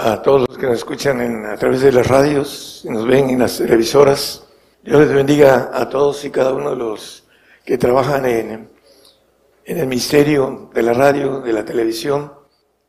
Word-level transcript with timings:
a 0.00 0.22
todos 0.22 0.48
los 0.48 0.56
que 0.56 0.66
nos 0.66 0.76
escuchan 0.76 1.44
a 1.44 1.56
través 1.56 1.80
de 1.80 1.90
las 1.90 2.06
radios, 2.06 2.86
nos 2.88 3.04
ven 3.04 3.30
en 3.30 3.40
las 3.40 3.58
televisoras. 3.58 4.44
Dios 4.80 5.00
les 5.00 5.12
bendiga 5.12 5.72
a 5.74 5.88
todos 5.88 6.24
y 6.24 6.30
cada 6.30 6.52
uno 6.52 6.70
de 6.70 6.76
los 6.76 7.26
que 7.64 7.78
trabajan 7.78 8.24
en, 8.24 8.70
en 9.64 9.78
el 9.78 9.88
misterio 9.88 10.70
de 10.72 10.82
la 10.84 10.92
radio, 10.92 11.40
de 11.40 11.52
la 11.52 11.64
televisión, 11.64 12.32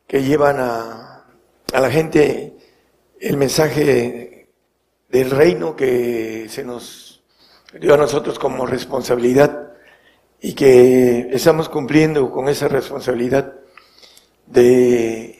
que 0.06 0.22
llevan 0.22 0.60
a, 0.60 1.26
a 1.72 1.80
la 1.80 1.90
gente 1.90 2.56
el 3.18 3.36
mensaje 3.36 4.48
del 5.08 5.30
reino 5.30 5.74
que 5.74 6.46
se 6.48 6.62
nos 6.62 7.24
dio 7.80 7.94
a 7.94 7.96
nosotros 7.96 8.38
como 8.38 8.66
responsabilidad 8.66 9.72
y 10.40 10.52
que 10.52 11.28
estamos 11.32 11.68
cumpliendo 11.68 12.30
con 12.30 12.48
esa 12.48 12.68
responsabilidad 12.68 13.52
de 14.46 15.39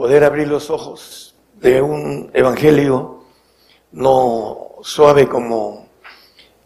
poder 0.00 0.24
abrir 0.24 0.48
los 0.48 0.70
ojos 0.70 1.34
de 1.60 1.82
un 1.82 2.30
evangelio 2.32 3.22
no 3.92 4.76
suave 4.80 5.28
como 5.28 5.88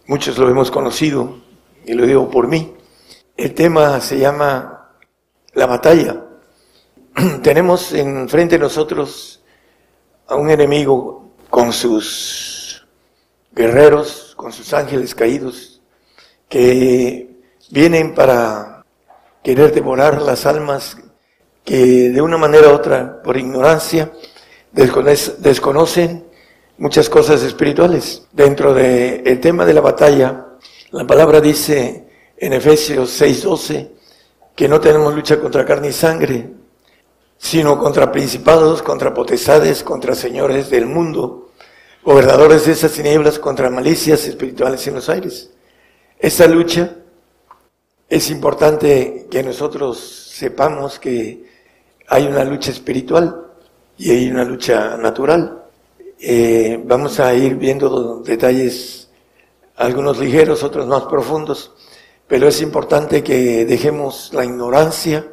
muchos 0.06 0.38
lo 0.38 0.48
hemos 0.48 0.70
conocido, 0.70 1.40
y 1.84 1.94
lo 1.94 2.06
digo 2.06 2.30
por 2.30 2.46
mí. 2.46 2.76
El 3.36 3.52
tema 3.52 4.00
se 4.00 4.20
llama 4.20 4.92
la 5.52 5.66
batalla. 5.66 6.22
Tenemos 7.42 7.92
enfrente 7.92 8.54
de 8.54 8.60
nosotros 8.60 9.42
a 10.28 10.36
un 10.36 10.48
enemigo 10.48 11.32
con 11.50 11.72
sus 11.72 12.86
guerreros, 13.50 14.34
con 14.36 14.52
sus 14.52 14.72
ángeles 14.72 15.12
caídos, 15.12 15.82
que 16.48 17.40
vienen 17.68 18.14
para 18.14 18.84
querer 19.42 19.74
devorar 19.74 20.22
las 20.22 20.46
almas 20.46 20.98
que 21.64 22.10
de 22.10 22.20
una 22.20 22.36
manera 22.36 22.68
u 22.68 22.72
otra, 22.72 23.22
por 23.22 23.36
ignorancia, 23.36 24.12
desconocen 24.72 26.26
muchas 26.78 27.08
cosas 27.08 27.42
espirituales. 27.42 28.26
Dentro 28.32 28.74
del 28.74 29.40
tema 29.40 29.64
de 29.64 29.74
la 29.74 29.80
batalla, 29.80 30.46
la 30.90 31.06
palabra 31.06 31.40
dice 31.40 32.08
en 32.36 32.52
Efesios 32.52 33.10
6:12 33.20 33.90
que 34.54 34.68
no 34.68 34.80
tenemos 34.80 35.14
lucha 35.14 35.40
contra 35.40 35.64
carne 35.64 35.88
y 35.88 35.92
sangre, 35.92 36.50
sino 37.38 37.78
contra 37.78 38.12
principados, 38.12 38.82
contra 38.82 39.12
potestades, 39.12 39.82
contra 39.82 40.14
señores 40.14 40.70
del 40.70 40.86
mundo, 40.86 41.50
gobernadores 42.04 42.66
de 42.66 42.72
esas 42.72 42.92
tinieblas, 42.92 43.38
contra 43.38 43.70
malicias 43.70 44.26
espirituales 44.26 44.86
en 44.86 44.94
los 44.94 45.08
aires. 45.08 45.50
Esta 46.18 46.46
lucha 46.46 46.96
es 48.08 48.30
importante 48.30 49.26
que 49.30 49.42
nosotros 49.42 49.98
sepamos 49.98 50.98
que 50.98 51.53
hay 52.08 52.26
una 52.26 52.44
lucha 52.44 52.70
espiritual 52.70 53.46
y 53.96 54.10
hay 54.10 54.30
una 54.30 54.44
lucha 54.44 54.96
natural. 54.96 55.64
Eh, 56.18 56.80
vamos 56.84 57.20
a 57.20 57.34
ir 57.34 57.56
viendo 57.56 58.20
detalles, 58.20 59.08
algunos 59.76 60.18
ligeros, 60.18 60.62
otros 60.62 60.86
más 60.86 61.02
profundos, 61.04 61.72
pero 62.26 62.48
es 62.48 62.60
importante 62.60 63.22
que 63.22 63.64
dejemos 63.64 64.30
la 64.32 64.44
ignorancia 64.44 65.32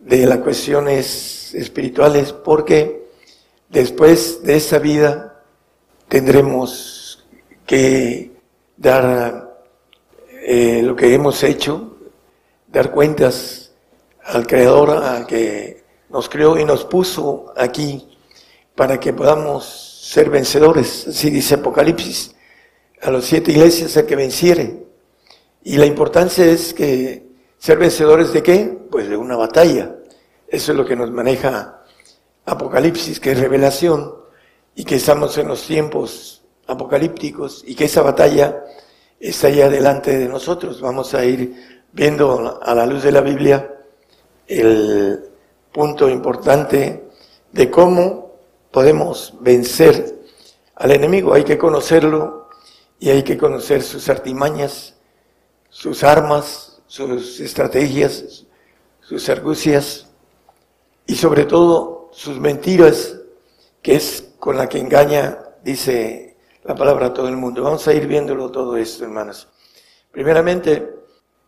de 0.00 0.26
las 0.26 0.38
cuestiones 0.38 1.54
espirituales 1.54 2.32
porque 2.32 3.08
después 3.68 4.42
de 4.42 4.56
esta 4.56 4.78
vida 4.78 5.42
tendremos 6.08 7.26
que 7.66 8.32
dar 8.76 9.58
eh, 10.30 10.82
lo 10.82 10.96
que 10.96 11.12
hemos 11.12 11.42
hecho, 11.42 11.96
dar 12.68 12.90
cuentas 12.90 13.72
al 14.24 14.46
Creador, 14.46 14.90
al 14.90 15.26
que 15.26 15.77
nos 16.10 16.28
creó 16.28 16.58
y 16.58 16.64
nos 16.64 16.84
puso 16.84 17.52
aquí 17.56 18.08
para 18.74 18.98
que 18.98 19.12
podamos 19.12 19.64
ser 20.02 20.30
vencedores, 20.30 21.08
así 21.08 21.30
dice 21.30 21.56
Apocalipsis, 21.56 22.34
a 23.02 23.10
las 23.10 23.24
siete 23.24 23.52
iglesias 23.52 23.96
a 23.96 24.06
que 24.06 24.16
venciere. 24.16 24.86
Y 25.64 25.76
la 25.76 25.86
importancia 25.86 26.44
es 26.46 26.72
que 26.72 27.26
ser 27.58 27.78
vencedores 27.78 28.32
de 28.32 28.42
qué? 28.42 28.78
Pues 28.90 29.08
de 29.08 29.16
una 29.16 29.36
batalla. 29.36 29.96
Eso 30.46 30.72
es 30.72 30.78
lo 30.78 30.84
que 30.84 30.96
nos 30.96 31.10
maneja 31.10 31.82
Apocalipsis, 32.46 33.20
que 33.20 33.32
es 33.32 33.40
revelación, 33.40 34.14
y 34.74 34.84
que 34.84 34.94
estamos 34.94 35.36
en 35.38 35.48
los 35.48 35.66
tiempos 35.66 36.42
apocalípticos 36.68 37.64
y 37.66 37.74
que 37.74 37.86
esa 37.86 38.02
batalla 38.02 38.64
está 39.18 39.48
ahí 39.48 39.56
delante 39.56 40.16
de 40.16 40.28
nosotros. 40.28 40.80
Vamos 40.80 41.14
a 41.14 41.24
ir 41.24 41.82
viendo 41.92 42.60
a 42.62 42.74
la 42.74 42.86
luz 42.86 43.02
de 43.02 43.10
la 43.10 43.20
Biblia 43.20 43.74
el, 44.46 45.27
punto 45.78 46.08
importante 46.08 47.08
de 47.52 47.70
cómo 47.70 48.34
podemos 48.72 49.34
vencer 49.38 50.18
al 50.74 50.90
enemigo. 50.90 51.34
Hay 51.34 51.44
que 51.44 51.56
conocerlo 51.56 52.48
y 52.98 53.10
hay 53.10 53.22
que 53.22 53.38
conocer 53.38 53.84
sus 53.84 54.08
artimañas, 54.08 54.96
sus 55.68 56.02
armas, 56.02 56.82
sus 56.88 57.38
estrategias, 57.38 58.44
sus 59.00 59.28
argucias 59.28 60.08
y 61.06 61.14
sobre 61.14 61.44
todo 61.44 62.08
sus 62.10 62.40
mentiras, 62.40 63.14
que 63.80 63.94
es 63.94 64.34
con 64.40 64.56
la 64.56 64.68
que 64.68 64.80
engaña, 64.80 65.38
dice 65.62 66.38
la 66.64 66.74
palabra 66.74 67.06
a 67.06 67.14
todo 67.14 67.28
el 67.28 67.36
mundo. 67.36 67.62
Vamos 67.62 67.86
a 67.86 67.94
ir 67.94 68.08
viéndolo 68.08 68.50
todo 68.50 68.76
esto, 68.76 69.04
hermanos. 69.04 69.46
Primeramente, 70.10 70.92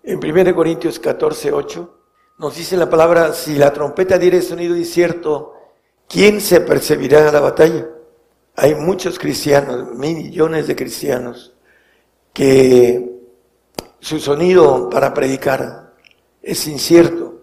en 0.05 0.25
1 0.25 0.55
Corintios 0.55 1.01
14, 1.01 1.51
8, 1.51 2.00
nos 2.41 2.56
dice 2.56 2.75
la 2.75 2.89
palabra, 2.89 3.34
si 3.34 3.55
la 3.56 3.71
trompeta 3.71 4.17
diere 4.17 4.41
sonido 4.41 4.75
incierto, 4.75 5.53
¿quién 6.09 6.41
se 6.41 6.62
percibirá 6.62 7.28
a 7.28 7.33
la 7.33 7.41
batalla? 7.41 7.87
Hay 8.56 8.75
muchos 8.77 9.19
cristianos, 9.19 9.95
millones 9.95 10.67
de 10.67 10.75
cristianos, 10.75 11.53
que 12.33 13.11
su 13.99 14.19
sonido 14.19 14.89
para 14.89 15.12
predicar 15.12 15.93
es 16.41 16.67
incierto. 16.67 17.43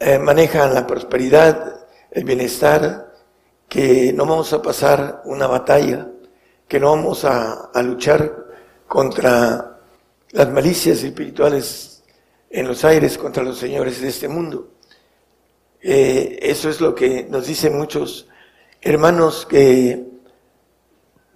Eh, 0.00 0.18
manejan 0.18 0.74
la 0.74 0.84
prosperidad, 0.84 1.86
el 2.10 2.24
bienestar, 2.24 3.14
que 3.68 4.12
no 4.12 4.26
vamos 4.26 4.52
a 4.52 4.60
pasar 4.60 5.22
una 5.24 5.46
batalla, 5.46 6.08
que 6.66 6.80
no 6.80 6.90
vamos 6.96 7.24
a, 7.24 7.70
a 7.72 7.82
luchar 7.82 8.44
contra 8.88 9.78
las 10.32 10.50
malicias 10.50 11.00
espirituales 11.04 11.97
en 12.50 12.66
los 12.66 12.84
aires 12.84 13.18
contra 13.18 13.42
los 13.42 13.58
señores 13.58 14.00
de 14.00 14.08
este 14.08 14.28
mundo. 14.28 14.68
Eh, 15.80 16.38
eso 16.42 16.68
es 16.68 16.80
lo 16.80 16.94
que 16.94 17.24
nos 17.24 17.46
dicen 17.46 17.76
muchos 17.76 18.26
hermanos 18.80 19.46
que 19.46 20.04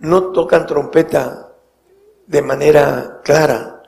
no 0.00 0.32
tocan 0.32 0.66
trompeta 0.66 1.52
de 2.26 2.42
manera 2.42 3.20
clara, 3.22 3.82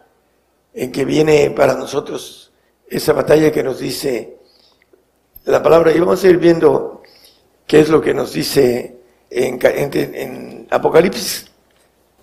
en 0.72 0.92
que 0.92 1.04
viene 1.04 1.50
para 1.50 1.74
nosotros 1.74 2.52
esa 2.88 3.12
batalla 3.12 3.50
que 3.50 3.62
nos 3.62 3.78
dice 3.78 4.36
la 5.44 5.62
palabra. 5.62 5.92
Y 5.92 6.00
vamos 6.00 6.22
a 6.22 6.28
ir 6.28 6.38
viendo 6.38 7.02
qué 7.66 7.80
es 7.80 7.88
lo 7.88 8.00
que 8.00 8.14
nos 8.14 8.32
dice 8.32 8.98
en, 9.30 10.66
Apocalipsis, 10.70 11.50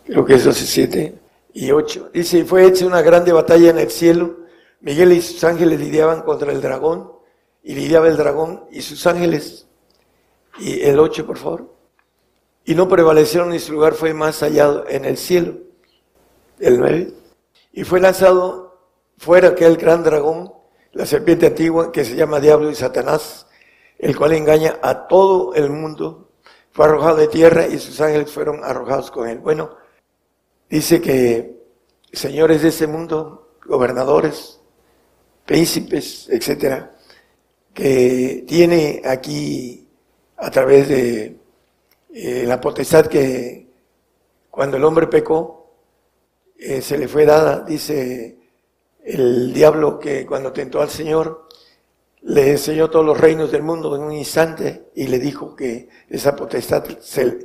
creo 0.06 0.26
que 0.26 0.36
es 0.36 0.44
12, 0.44 0.66
7 0.66 1.16
y 1.54 1.72
8. 1.72 2.10
Dice, 2.14 2.46
fue 2.46 2.66
hecha 2.66 2.86
una 2.86 3.02
grande 3.02 3.32
batalla 3.32 3.70
en 3.70 3.80
el 3.80 3.92
cielo 3.92 4.41
Miguel 4.82 5.14
y 5.14 5.22
sus 5.22 5.44
ángeles 5.44 5.80
lidiaban 5.80 6.24
contra 6.24 6.52
el 6.52 6.62
dragón 6.62 7.12
y 7.64 7.76
lidiaba 7.76 8.08
el 8.08 8.18
dragón 8.18 8.66
y 8.72 8.82
sus 8.82 9.06
ángeles. 9.06 9.68
Y 10.60 10.82
el 10.82 11.00
8, 11.00 11.26
por 11.26 11.38
favor. 11.38 11.74
Y 12.66 12.76
no 12.76 12.88
prevalecieron 12.88 13.54
y 13.54 13.60
su 13.60 13.74
lugar 13.74 13.94
fue 13.94 14.14
más 14.14 14.44
allá 14.44 14.84
en 14.90 15.06
el 15.06 15.18
cielo. 15.18 15.56
El 16.60 16.80
9. 16.80 17.14
Y 17.74 17.84
fue 17.84 18.00
lanzado 18.00 18.80
fuera 19.18 19.50
aquel 19.50 19.78
gran 19.78 20.04
dragón, 20.04 20.52
la 20.94 21.06
serpiente 21.06 21.48
antigua 21.48 21.92
que 21.92 22.04
se 22.04 22.16
llama 22.16 22.40
Diablo 22.40 22.70
y 22.72 22.76
Satanás, 22.76 23.48
el 24.00 24.18
cual 24.18 24.34
engaña 24.34 24.80
a 24.82 25.08
todo 25.08 25.54
el 25.54 25.70
mundo. 25.70 26.30
Fue 26.72 26.86
arrojado 26.86 27.18
de 27.18 27.28
tierra 27.28 27.68
y 27.68 27.78
sus 27.78 28.02
ángeles 28.02 28.32
fueron 28.32 28.64
arrojados 28.64 29.12
con 29.12 29.28
él. 29.28 29.40
Bueno, 29.40 29.76
dice 30.70 31.02
que 31.02 31.56
señores 32.12 32.64
de 32.64 32.70
ese 32.70 32.88
mundo, 32.88 33.58
gobernadores, 33.66 34.61
príncipes, 35.52 36.30
etcétera, 36.30 36.96
que 37.74 38.46
tiene 38.48 39.02
aquí 39.04 39.86
a 40.38 40.50
través 40.50 40.88
de 40.88 41.36
eh, 42.14 42.46
la 42.48 42.62
potestad 42.62 43.08
que 43.08 43.68
cuando 44.50 44.78
el 44.78 44.84
hombre 44.86 45.08
pecó 45.08 45.74
eh, 46.58 46.82
se 46.82 46.98
le 46.98 47.10
fue 47.10 47.26
dada, 47.26 47.66
dice 47.68 48.38
el 49.04 49.54
diablo 49.54 50.00
que 50.00 50.26
cuando 50.26 50.54
tentó 50.54 50.82
al 50.82 50.90
Señor 50.90 51.50
le 52.22 52.52
enseñó 52.52 52.90
todos 52.90 53.06
los 53.06 53.20
reinos 53.20 53.52
del 53.52 53.64
mundo 53.64 53.94
en 53.98 54.04
un 54.04 54.14
instante 54.14 54.86
y 54.96 55.08
le 55.08 55.20
dijo 55.20 55.54
que 55.54 55.90
esa 56.08 56.34
potestad 56.34 56.86
se 57.02 57.40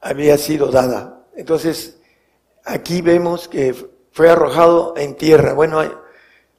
había 0.00 0.36
sido 0.38 0.72
dada. 0.72 1.24
Entonces, 1.36 2.00
aquí 2.64 3.00
vemos 3.00 3.46
que 3.46 3.76
fue 4.10 4.28
arrojado 4.28 4.94
en 4.96 5.14
tierra. 5.14 5.52
Bueno, 5.52 6.01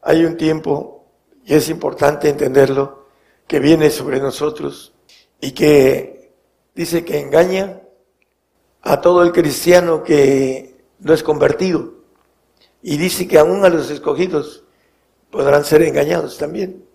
hay, 0.04 0.26
un 0.26 0.38
tiempo, 0.38 1.06
y 1.46 1.54
es 1.54 1.70
importante 1.70 2.30
entenderlo, 2.30 3.08
que 3.48 3.60
viene 3.60 3.90
sobre 3.90 4.20
nosotros 4.20 4.94
y 5.40 5.52
que 5.52 6.32
dice 6.74 7.04
que 7.04 7.20
engaña 7.20 7.82
a 8.82 9.02
todo 9.02 9.24
el 9.24 9.32
cristiano 9.32 10.04
que 10.04 10.76
no 11.00 11.14
es 11.14 11.24
convertido. 11.24 11.94
Y 12.82 12.98
dice 12.98 13.28
que 13.28 13.40
aún 13.40 13.64
a 13.64 13.70
los 13.70 13.90
escogidos 13.90 14.64
podrán 15.32 15.64
ser 15.66 15.82
engañados 15.82 16.38
también. 16.38 16.86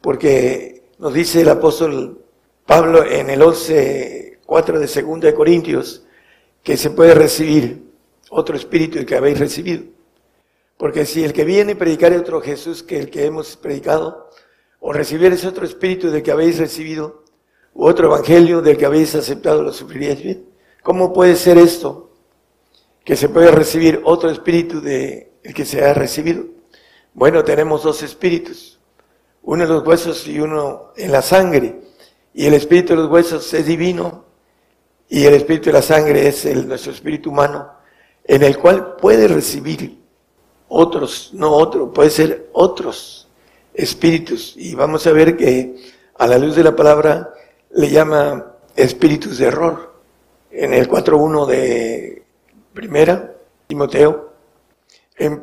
Porque 0.00 0.84
nos 0.98 1.12
dice 1.14 1.42
el 1.42 1.48
apóstol 1.48 2.24
Pablo 2.66 3.04
en 3.04 3.30
el 3.30 3.42
11, 3.42 4.40
4 4.46 4.80
de 4.80 4.86
2 4.86 5.20
de 5.20 5.34
Corintios, 5.34 6.04
que 6.62 6.76
se 6.76 6.90
puede 6.90 7.14
recibir 7.14 7.84
otro 8.30 8.56
espíritu 8.56 9.04
que 9.04 9.16
habéis 9.16 9.38
recibido. 9.38 9.84
Porque 10.80 11.04
si 11.04 11.22
el 11.22 11.34
que 11.34 11.44
viene 11.44 11.76
predicar 11.76 12.14
otro 12.14 12.40
Jesús 12.40 12.82
que 12.82 12.98
el 12.98 13.10
que 13.10 13.26
hemos 13.26 13.54
predicado, 13.54 14.30
o 14.78 14.94
recibir 14.94 15.30
ese 15.30 15.46
otro 15.46 15.66
espíritu 15.66 16.10
del 16.10 16.22
que 16.22 16.30
habéis 16.30 16.58
recibido, 16.58 17.22
u 17.74 17.86
otro 17.86 18.06
evangelio 18.06 18.62
del 18.62 18.78
que 18.78 18.86
habéis 18.86 19.14
aceptado, 19.14 19.62
lo 19.62 19.74
sufriríais 19.74 20.22
bien. 20.22 20.46
¿Cómo 20.82 21.12
puede 21.12 21.36
ser 21.36 21.58
esto? 21.58 22.14
Que 23.04 23.14
se 23.14 23.28
puede 23.28 23.50
recibir 23.50 24.00
otro 24.04 24.30
espíritu 24.30 24.80
de 24.80 25.34
el 25.42 25.52
que 25.52 25.66
se 25.66 25.84
ha 25.84 25.92
recibido. 25.92 26.46
Bueno, 27.12 27.44
tenemos 27.44 27.82
dos 27.82 28.02
espíritus, 28.02 28.80
uno 29.42 29.64
en 29.64 29.68
los 29.68 29.86
huesos 29.86 30.26
y 30.26 30.40
uno 30.40 30.94
en 30.96 31.12
la 31.12 31.20
sangre. 31.20 31.78
Y 32.32 32.46
el 32.46 32.54
espíritu 32.54 32.94
de 32.94 33.00
los 33.00 33.10
huesos 33.10 33.52
es 33.52 33.66
divino 33.66 34.24
y 35.10 35.26
el 35.26 35.34
espíritu 35.34 35.66
de 35.66 35.74
la 35.74 35.82
sangre 35.82 36.26
es 36.26 36.46
el, 36.46 36.66
nuestro 36.66 36.90
espíritu 36.90 37.28
humano, 37.28 37.70
en 38.24 38.42
el 38.42 38.56
cual 38.56 38.96
puede 38.96 39.28
recibir 39.28 39.99
otros, 40.70 41.30
no 41.34 41.50
otro, 41.52 41.92
puede 41.92 42.08
ser 42.08 42.48
otros 42.52 43.28
espíritus. 43.74 44.54
Y 44.56 44.74
vamos 44.74 45.06
a 45.06 45.12
ver 45.12 45.36
que 45.36 45.76
a 46.16 46.26
la 46.26 46.38
luz 46.38 46.56
de 46.56 46.64
la 46.64 46.74
palabra 46.74 47.34
le 47.72 47.90
llama 47.90 48.54
espíritus 48.74 49.36
de 49.38 49.46
error. 49.46 49.90
En 50.50 50.72
el 50.72 50.88
4.1 50.88 51.46
de 51.46 52.24
primera, 52.72 53.34
Timoteo, 53.66 54.30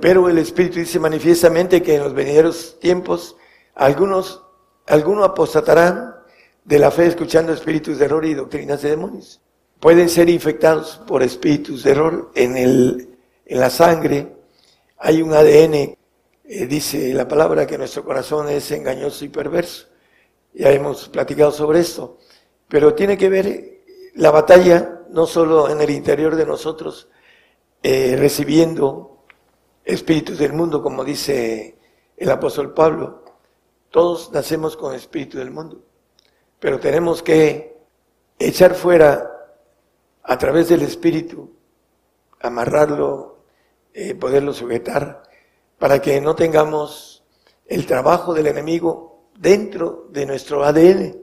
pero 0.01 0.27
el 0.27 0.39
Espíritu 0.39 0.79
dice 0.79 0.99
manifiestamente 0.99 1.83
que 1.83 1.95
en 1.95 2.03
los 2.03 2.13
venideros 2.13 2.77
tiempos 2.79 3.37
algunos, 3.75 4.41
algunos 4.87 5.25
apostatarán 5.25 6.15
de 6.65 6.79
la 6.79 6.89
fe 6.89 7.05
escuchando 7.05 7.53
espíritus 7.53 7.99
de 7.99 8.05
error 8.05 8.25
y 8.25 8.33
doctrinas 8.33 8.81
de 8.81 8.89
demonios. 8.89 9.39
Pueden 9.79 10.09
ser 10.09 10.29
infectados 10.29 10.99
por 11.07 11.21
espíritus 11.21 11.83
de 11.83 11.91
error 11.91 12.31
en, 12.33 12.57
el, 12.57 13.17
en 13.45 13.59
la 13.59 13.69
sangre. 13.69 14.35
Hay 14.99 15.21
un 15.21 15.33
ADN, 15.33 15.75
eh, 15.75 15.97
dice 16.67 17.13
la 17.13 17.27
palabra, 17.27 17.67
que 17.67 17.77
nuestro 17.77 18.03
corazón 18.03 18.49
es 18.49 18.71
engañoso 18.71 19.25
y 19.25 19.29
perverso. 19.29 19.87
Ya 20.53 20.71
hemos 20.71 21.09
platicado 21.09 21.51
sobre 21.51 21.79
esto. 21.79 22.17
Pero 22.67 22.93
tiene 22.93 23.17
que 23.17 23.29
ver 23.29 23.83
la 24.15 24.31
batalla 24.31 25.01
no 25.09 25.25
solo 25.25 25.69
en 25.69 25.79
el 25.81 25.89
interior 25.89 26.35
de 26.35 26.45
nosotros, 26.45 27.09
eh, 27.83 28.15
recibiendo 28.17 29.23
espíritus 29.85 30.37
del 30.39 30.53
mundo, 30.53 30.81
como 30.81 31.03
dice 31.03 31.77
el 32.17 32.29
apóstol 32.29 32.73
Pablo. 32.73 33.23
Todos 33.89 34.31
nacemos 34.31 34.75
con 34.75 34.93
espíritu 34.93 35.37
del 35.37 35.51
mundo, 35.51 35.81
pero 36.59 36.79
tenemos 36.79 37.23
que 37.23 37.77
echar 38.37 38.75
fuera 38.75 39.31
a 40.23 40.37
través 40.37 40.67
del 40.67 40.81
espíritu, 40.81 41.53
amarrarlo, 42.41 43.36
eh, 43.99 44.13
poderlo 44.13 44.53
sujetar, 44.53 45.23
para 45.79 45.99
que 45.99 46.21
no 46.21 46.35
tengamos 46.35 47.23
el 47.65 47.87
trabajo 47.87 48.31
del 48.35 48.45
enemigo 48.45 49.23
dentro 49.35 50.05
de 50.11 50.27
nuestro 50.27 50.63
ADN. 50.63 51.17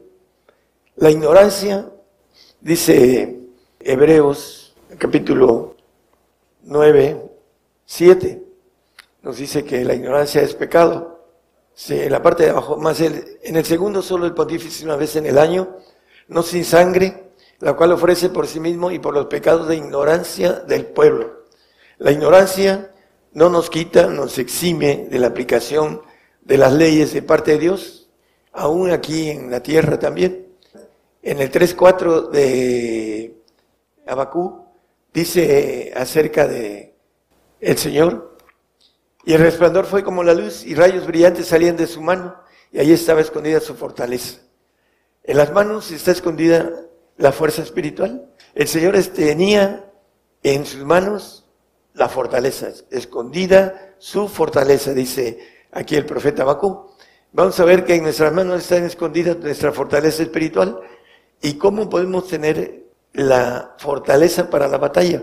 La 0.97 1.09
ignorancia, 1.09 1.89
dice 2.61 3.39
Hebreos 3.79 4.75
capítulo 4.99 5.77
9, 6.65 7.31
7, 7.85 8.43
nos 9.23 9.37
dice 9.37 9.65
que 9.65 9.85
la 9.85 9.95
ignorancia 9.95 10.43
es 10.43 10.57
pecado. 10.57 11.29
Sí, 11.75 12.01
en 12.01 12.11
la 12.11 12.21
parte 12.21 12.43
de 12.43 12.51
abajo, 12.51 12.77
más 12.77 13.01
el, 13.01 13.39
en 13.45 13.55
el 13.55 13.65
segundo 13.65 14.03
solo 14.03 14.27
el 14.27 14.35
pontífice 14.35 14.85
una 14.85 14.97
vez 14.97 15.15
en 15.15 15.27
el 15.27 15.39
año, 15.39 15.77
no 16.27 16.43
sin 16.43 16.65
sangre, 16.65 17.31
la 17.61 17.75
cual 17.75 17.93
ofrece 17.93 18.31
por 18.31 18.49
sí 18.49 18.59
mismo 18.59 18.91
y 18.91 18.99
por 18.99 19.15
los 19.15 19.27
pecados 19.27 19.69
de 19.69 19.77
ignorancia 19.77 20.55
del 20.55 20.87
pueblo. 20.87 21.44
La 22.05 22.13
ignorancia 22.13 22.93
no 23.33 23.49
nos 23.49 23.71
quita, 23.71 24.09
nos 24.09 24.37
exime 24.37 25.09
de 25.11 25.19
la 25.19 25.29
aplicación 25.29 26.03
de 26.43 26.59
las 26.59 26.75
leyes 26.75 27.15
de 27.15 27.23
parte 27.23 27.53
de 27.53 27.59
Dios, 27.59 28.11
aún 28.53 28.91
aquí 28.91 29.31
en 29.31 29.51
la 29.51 29.63
tierra 29.63 29.99
también. 29.99 30.49
En 31.23 31.41
el 31.41 31.51
3.4 31.51 32.29
de 32.29 33.35
Abacú 34.07 34.67
dice 35.15 35.95
acerca 35.97 36.47
de 36.47 36.95
el 37.61 37.79
Señor, 37.79 38.37
y 39.25 39.33
el 39.33 39.41
resplandor 39.41 39.87
fue 39.87 40.05
como 40.05 40.23
la 40.23 40.35
luz 40.35 40.63
y 40.67 40.75
rayos 40.75 41.07
brillantes 41.07 41.47
salían 41.47 41.79
de 41.79 41.87
su 41.87 42.03
mano 42.03 42.37
y 42.71 42.81
ahí 42.81 42.93
estaba 42.93 43.23
escondida 43.23 43.61
su 43.61 43.77
fortaleza. 43.77 44.41
En 45.23 45.39
las 45.39 45.55
manos 45.55 45.91
está 45.91 46.11
escondida 46.11 46.71
la 47.17 47.33
fuerza 47.33 47.63
espiritual. 47.63 48.31
El 48.55 48.69
Señor 48.69 48.95
tenía 49.15 49.91
en 50.43 50.67
sus 50.67 50.85
manos 50.85 51.44
la 51.95 52.09
fortaleza, 52.09 52.69
escondida 52.91 53.95
su 53.99 54.29
fortaleza, 54.29 54.93
dice 54.93 55.39
aquí 55.73 55.97
el 55.97 56.05
profeta 56.05 56.45
Bakú. 56.45 56.91
Vamos 57.33 57.59
a 57.59 57.65
ver 57.65 57.85
que 57.85 57.95
en 57.95 58.03
nuestras 58.05 58.33
manos 58.33 58.63
está 58.63 58.77
escondida 58.79 59.35
nuestra 59.35 59.73
fortaleza 59.73 60.23
espiritual 60.23 60.81
y 61.41 61.55
cómo 61.55 61.89
podemos 61.89 62.29
tener 62.29 62.85
la 63.13 63.75
fortaleza 63.79 64.51
para 64.51 64.69
la 64.69 64.79
batalla. 64.79 65.23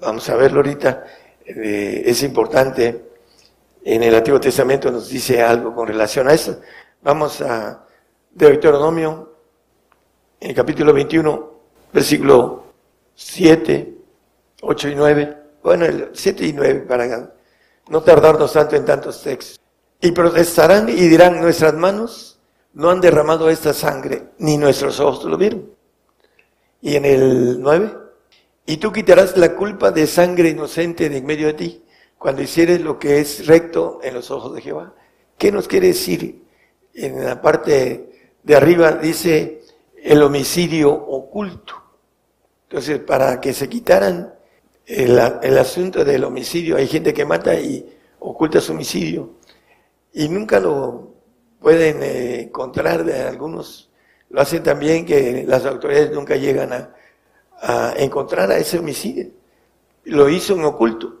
Vamos 0.00 0.28
a 0.28 0.36
verlo 0.36 0.58
ahorita. 0.58 1.04
Eh, 1.46 2.02
es 2.06 2.22
importante 2.22 3.04
en 3.84 4.02
el 4.02 4.14
Antiguo 4.14 4.40
Testamento 4.40 4.90
nos 4.90 5.10
dice 5.10 5.42
algo 5.42 5.74
con 5.74 5.86
relación 5.86 6.26
a 6.28 6.32
eso. 6.32 6.58
Vamos 7.02 7.42
a 7.42 7.84
Deuteronomio, 8.30 9.34
en 10.40 10.50
el 10.50 10.56
capítulo 10.56 10.94
21, 10.94 11.50
versículo 11.92 12.64
7, 13.14 13.94
8 14.62 14.88
y 14.88 14.94
9. 14.94 15.43
Bueno, 15.64 15.86
el 15.86 16.10
7 16.12 16.44
y 16.44 16.52
9 16.52 16.80
para 16.80 17.32
no 17.88 18.02
tardarnos 18.02 18.52
tanto 18.52 18.76
en 18.76 18.84
tantos 18.84 19.22
textos. 19.22 19.58
Y 19.98 20.12
protestarán 20.12 20.90
y 20.90 21.08
dirán, 21.08 21.40
nuestras 21.40 21.72
manos 21.72 22.38
no 22.74 22.90
han 22.90 23.00
derramado 23.00 23.48
esta 23.48 23.72
sangre, 23.72 24.24
ni 24.36 24.58
nuestros 24.58 25.00
ojos 25.00 25.24
lo 25.24 25.38
vieron. 25.38 25.70
Y 26.82 26.96
en 26.96 27.06
el 27.06 27.62
9, 27.62 27.96
y 28.66 28.76
tú 28.76 28.92
quitarás 28.92 29.38
la 29.38 29.54
culpa 29.54 29.90
de 29.90 30.06
sangre 30.06 30.50
inocente 30.50 31.08
de 31.08 31.16
en 31.16 31.24
medio 31.24 31.46
de 31.46 31.54
ti 31.54 31.84
cuando 32.18 32.42
hicieres 32.42 32.82
lo 32.82 32.98
que 32.98 33.20
es 33.20 33.46
recto 33.46 34.00
en 34.02 34.12
los 34.12 34.30
ojos 34.30 34.54
de 34.54 34.60
Jehová. 34.60 34.94
¿Qué 35.38 35.50
nos 35.50 35.66
quiere 35.66 35.86
decir? 35.88 36.44
En 36.92 37.24
la 37.24 37.40
parte 37.40 38.34
de 38.42 38.54
arriba 38.54 38.92
dice 38.92 39.62
el 39.96 40.22
homicidio 40.22 40.92
oculto. 40.92 41.74
Entonces, 42.68 42.98
para 42.98 43.40
que 43.40 43.54
se 43.54 43.66
quitaran 43.66 44.33
el, 44.86 45.58
asunto 45.58 46.04
del 46.04 46.24
homicidio, 46.24 46.76
hay 46.76 46.86
gente 46.86 47.14
que 47.14 47.24
mata 47.24 47.54
y 47.54 47.86
oculta 48.20 48.60
su 48.60 48.72
homicidio 48.72 49.30
y 50.12 50.28
nunca 50.28 50.60
lo 50.60 51.14
pueden 51.60 52.02
eh, 52.02 52.42
encontrar 52.42 53.00
algunos. 53.00 53.90
Lo 54.30 54.40
hacen 54.40 54.62
también 54.62 55.06
que 55.06 55.44
las 55.46 55.64
autoridades 55.64 56.12
nunca 56.12 56.36
llegan 56.36 56.72
a, 56.72 56.94
encontrar 57.96 58.50
a 58.50 58.58
ese 58.58 58.78
homicidio. 58.78 59.30
Lo 60.04 60.28
hizo 60.28 60.54
en 60.54 60.64
oculto. 60.64 61.20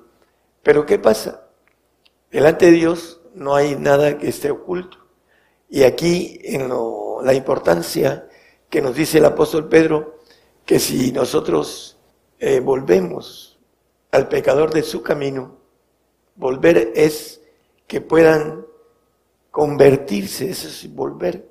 Pero 0.62 0.84
¿qué 0.84 0.98
pasa? 0.98 1.46
Delante 2.30 2.66
de 2.66 2.72
Dios 2.72 3.22
no 3.34 3.54
hay 3.54 3.76
nada 3.76 4.18
que 4.18 4.28
esté 4.28 4.50
oculto. 4.50 4.98
Y 5.70 5.84
aquí 5.84 6.38
en 6.42 6.68
la 6.68 7.34
importancia 7.34 8.28
que 8.68 8.82
nos 8.82 8.94
dice 8.94 9.18
el 9.18 9.24
apóstol 9.24 9.68
Pedro, 9.68 10.18
que 10.66 10.78
si 10.78 11.12
nosotros 11.12 11.96
eh, 12.38 12.60
volvemos 12.60 13.53
al 14.14 14.28
pecador 14.28 14.72
de 14.72 14.82
su 14.82 15.02
camino, 15.02 15.58
volver 16.36 16.92
es 16.94 17.40
que 17.86 18.00
puedan 18.00 18.64
convertirse, 19.50 20.50
eso 20.50 20.68
es 20.68 20.94
volver, 20.94 21.48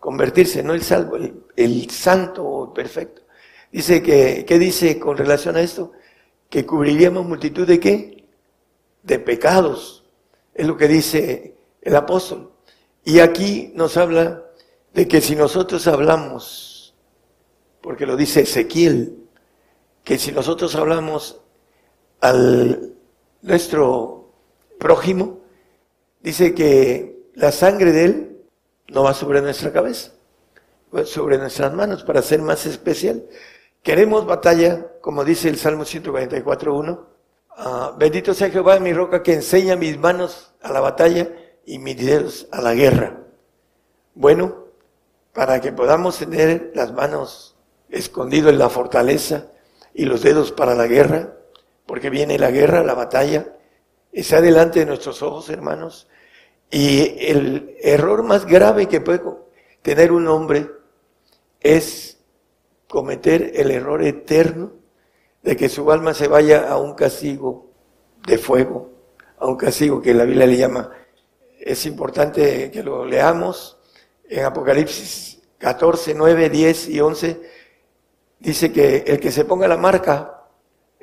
convertirse, 0.00 0.62
no 0.62 0.74
el 0.74 0.82
salvo, 0.82 1.16
el, 1.16 1.90
santo 1.90 2.44
o 2.44 2.74
perfecto. 2.74 3.22
Dice 3.70 4.02
que, 4.02 4.44
¿qué 4.44 4.58
dice 4.58 4.98
con 4.98 5.16
relación 5.16 5.56
a 5.56 5.60
esto? 5.60 5.92
Que 6.50 6.66
cubriríamos 6.66 7.26
multitud 7.26 7.66
de 7.66 7.78
qué? 7.78 8.24
de 9.04 9.18
pecados, 9.18 10.04
es 10.54 10.66
lo 10.66 10.76
que 10.76 10.88
dice 10.88 11.54
el 11.82 11.94
apóstol. 11.94 12.50
Y 13.04 13.20
aquí 13.20 13.70
nos 13.74 13.96
habla 13.96 14.42
de 14.94 15.06
que 15.06 15.20
si 15.20 15.36
nosotros 15.36 15.86
hablamos, 15.86 16.94
porque 17.82 18.06
lo 18.06 18.16
dice 18.16 18.40
Ezequiel, 18.40 19.18
que 20.02 20.18
si 20.18 20.32
nosotros 20.32 20.74
hablamos 20.74 21.43
al 22.24 22.94
nuestro 23.42 24.30
prójimo, 24.78 25.40
dice 26.22 26.54
que 26.54 27.28
la 27.34 27.52
sangre 27.52 27.92
de 27.92 28.04
él 28.06 28.36
no 28.88 29.02
va 29.02 29.12
sobre 29.12 29.42
nuestra 29.42 29.70
cabeza, 29.70 30.12
sobre 31.04 31.36
nuestras 31.36 31.74
manos 31.74 32.02
para 32.02 32.22
ser 32.22 32.40
más 32.40 32.64
especial. 32.64 33.26
Queremos 33.82 34.24
batalla, 34.24 34.86
como 35.02 35.22
dice 35.22 35.50
el 35.50 35.58
Salmo 35.58 35.84
144.1. 35.84 37.04
Ah, 37.58 37.94
bendito 37.98 38.32
sea 38.32 38.48
Jehová, 38.48 38.80
mi 38.80 38.94
roca, 38.94 39.22
que 39.22 39.34
enseña 39.34 39.76
mis 39.76 39.98
manos 39.98 40.54
a 40.62 40.72
la 40.72 40.80
batalla 40.80 41.28
y 41.66 41.78
mis 41.78 41.98
dedos 41.98 42.48
a 42.52 42.62
la 42.62 42.72
guerra. 42.72 43.18
Bueno, 44.14 44.64
para 45.34 45.60
que 45.60 45.72
podamos 45.72 46.16
tener 46.16 46.72
las 46.74 46.90
manos 46.90 47.54
escondidas 47.90 48.54
en 48.54 48.58
la 48.60 48.70
fortaleza 48.70 49.48
y 49.92 50.06
los 50.06 50.22
dedos 50.22 50.52
para 50.52 50.74
la 50.74 50.86
guerra, 50.86 51.34
porque 51.86 52.10
viene 52.10 52.38
la 52.38 52.50
guerra, 52.50 52.82
la 52.82 52.94
batalla, 52.94 53.46
está 54.12 54.40
delante 54.40 54.80
de 54.80 54.86
nuestros 54.86 55.22
ojos, 55.22 55.50
hermanos. 55.50 56.08
Y 56.70 57.16
el 57.26 57.76
error 57.80 58.22
más 58.22 58.46
grave 58.46 58.86
que 58.86 59.00
puede 59.00 59.22
tener 59.82 60.12
un 60.12 60.28
hombre 60.28 60.70
es 61.60 62.18
cometer 62.88 63.52
el 63.54 63.70
error 63.70 64.02
eterno 64.02 64.72
de 65.42 65.56
que 65.56 65.68
su 65.68 65.90
alma 65.90 66.14
se 66.14 66.28
vaya 66.28 66.68
a 66.68 66.78
un 66.78 66.94
castigo 66.94 67.70
de 68.26 68.38
fuego, 68.38 68.90
a 69.38 69.46
un 69.46 69.56
castigo 69.56 70.00
que 70.00 70.14
la 70.14 70.24
Biblia 70.24 70.46
le 70.46 70.56
llama. 70.56 70.90
Es 71.60 71.86
importante 71.86 72.70
que 72.70 72.82
lo 72.82 73.04
leamos 73.04 73.78
en 74.28 74.44
Apocalipsis 74.44 75.42
14, 75.58 76.14
9, 76.14 76.50
10 76.50 76.88
y 76.88 77.00
11. 77.00 77.40
Dice 78.38 78.72
que 78.72 79.04
el 79.06 79.20
que 79.20 79.30
se 79.30 79.44
ponga 79.44 79.68
la 79.68 79.76
marca, 79.76 80.33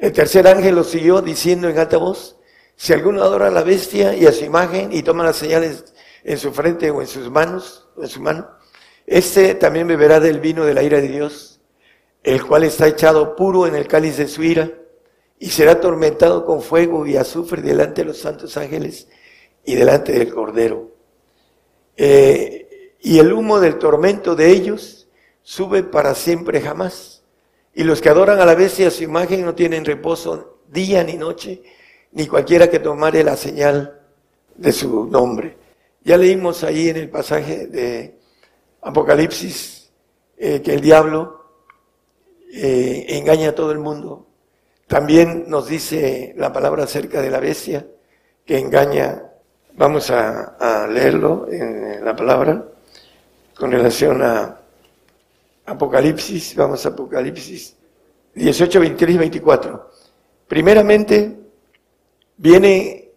el 0.02 0.12
tercer 0.14 0.48
ángel 0.48 0.74
lo 0.74 0.84
siguió 0.84 1.22
diciendo 1.22 1.70
en 1.70 1.78
alta 1.78 1.98
voz, 1.98 2.36
si 2.76 2.92
alguno 2.92 3.22
adora 3.22 3.48
a 3.48 3.52
la 3.52 3.62
bestia 3.62 4.16
y 4.16 4.26
a 4.26 4.32
su 4.32 4.44
imagen 4.44 4.92
y 4.92 5.04
toma 5.04 5.24
las 5.24 5.36
señales 5.36 5.94
en 6.24 6.40
su 6.40 6.52
frente 6.52 6.90
o 6.90 7.02
en 7.02 7.08
sus 7.08 7.30
manos, 7.30 7.88
en 7.96 8.08
su 8.08 8.20
mano, 8.20 8.50
este 9.06 9.54
también 9.54 9.88
beberá 9.88 10.20
del 10.20 10.40
vino 10.40 10.66
de 10.66 10.74
la 10.74 10.82
ira 10.82 11.00
de 11.00 11.08
Dios, 11.08 11.62
el 12.24 12.44
cual 12.44 12.64
está 12.64 12.88
echado 12.88 13.36
puro 13.36 13.68
en 13.68 13.76
el 13.76 13.88
cáliz 13.88 14.18
de 14.18 14.28
su 14.28 14.42
ira, 14.42 14.72
y 15.38 15.52
será 15.52 15.74
atormentado 15.74 16.46
con 16.46 16.64
fuego 16.64 17.06
y 17.06 17.16
azufre 17.16 17.62
delante 17.62 18.02
de 18.02 18.08
los 18.08 18.18
santos 18.18 18.58
ángeles 18.58 19.08
y 19.64 19.76
delante 19.76 20.14
del 20.14 20.34
Cordero. 20.34 20.96
Eh, 21.96 22.96
y 23.02 23.20
el 23.20 23.32
humo 23.32 23.60
del 23.60 23.78
tormento 23.78 24.36
de 24.36 24.50
ellos 24.50 25.08
sube 25.44 25.84
para 25.84 26.16
siempre 26.16 26.60
jamás. 26.60 27.21
Y 27.74 27.84
los 27.84 28.02
que 28.02 28.10
adoran 28.10 28.40
a 28.40 28.46
la 28.46 28.56
bestia 28.56 28.92
su 28.92 29.04
imagen 29.04 29.46
no 29.46 29.56
tienen 29.56 29.86
reposo 29.86 30.62
día 30.68 31.04
ni 31.04 31.16
noche, 31.16 31.62
ni 32.12 32.28
cualquiera 32.28 32.70
que 32.70 32.80
tomare 32.80 33.24
la 33.24 33.38
señal 33.38 34.02
de 34.56 34.72
su 34.72 35.06
nombre. 35.06 35.58
Ya 36.04 36.18
leímos 36.18 36.64
ahí 36.64 36.90
en 36.90 36.98
el 36.98 37.10
pasaje 37.10 37.68
de 37.68 38.20
Apocalipsis 38.82 39.92
eh, 40.38 40.62
que 40.62 40.74
el 40.74 40.82
diablo 40.82 41.46
eh, 42.54 43.06
engaña 43.10 43.50
a 43.50 43.56
todo 43.56 43.72
el 43.72 43.80
mundo. 43.80 44.28
También 44.88 45.46
nos 45.48 45.68
dice 45.68 46.34
la 46.38 46.52
palabra 46.52 46.84
acerca 46.84 47.22
de 47.22 47.30
la 47.30 47.40
bestia 47.40 47.88
que 48.46 48.58
engaña. 48.58 49.24
Vamos 49.74 50.12
a, 50.12 50.58
a 50.60 50.88
leerlo 50.88 51.48
en 51.50 52.04
la 52.04 52.16
palabra 52.16 52.66
con 53.56 53.72
relación 53.72 54.22
a 54.22 54.61
Apocalipsis. 55.72 56.56
Vamos 56.56 56.86
a 56.86 56.90
Apocalipsis 56.90 57.76
18, 58.36 58.80
23 58.80 59.16
y 59.16 59.18
24. 59.18 59.90
Primeramente, 60.48 61.38
viene 62.38 63.12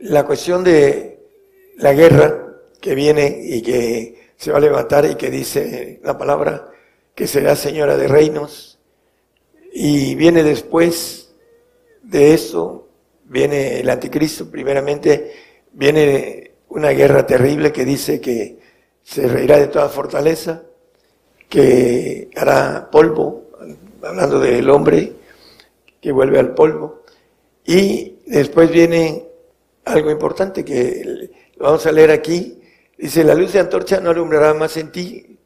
la 0.00 0.24
cuestión 0.24 0.62
de 0.64 1.20
la 1.78 1.92
guerra 1.92 2.46
que 2.80 2.94
viene 2.94 3.40
y 3.42 3.62
que 3.62 4.32
se 4.36 4.50
va 4.50 4.58
a 4.58 4.60
levantar 4.60 5.04
y 5.06 5.14
que 5.14 5.30
dice 5.30 6.00
la 6.02 6.16
palabra 6.16 6.70
que 7.14 7.26
será 7.26 7.56
señora 7.56 7.96
de 7.96 8.08
reinos. 8.08 8.78
Y 9.72 10.14
viene 10.14 10.42
después 10.42 11.34
de 12.02 12.34
eso, 12.34 12.88
viene 13.24 13.80
el 13.80 13.90
anticristo, 13.90 14.50
primeramente 14.50 15.32
viene 15.72 16.52
una 16.68 16.90
guerra 16.90 17.26
terrible 17.26 17.72
que 17.72 17.84
dice 17.84 18.20
que 18.20 18.58
se 19.02 19.26
reirá 19.28 19.58
de 19.58 19.68
toda 19.68 19.88
fortaleza, 19.88 20.62
que 21.48 22.30
hará 22.36 22.88
polvo, 22.90 23.50
hablando 24.02 24.40
del 24.40 24.68
hombre 24.70 25.12
que 26.00 26.12
vuelve 26.12 26.38
al 26.38 26.54
polvo, 26.54 27.02
y 27.64 28.18
después 28.26 28.70
viene 28.70 29.26
algo 29.84 30.10
importante 30.10 30.64
que 30.64 31.30
vamos 31.58 31.86
a 31.86 31.92
leer 31.92 32.10
aquí. 32.10 32.60
Dice, 32.96 33.24
la 33.24 33.34
luz 33.34 33.52
de 33.52 33.60
antorcha 33.60 34.00
no 34.00 34.10
alumbrará 34.10 34.54
más 34.54 34.76
en 34.76 34.90
ti, 34.90 35.38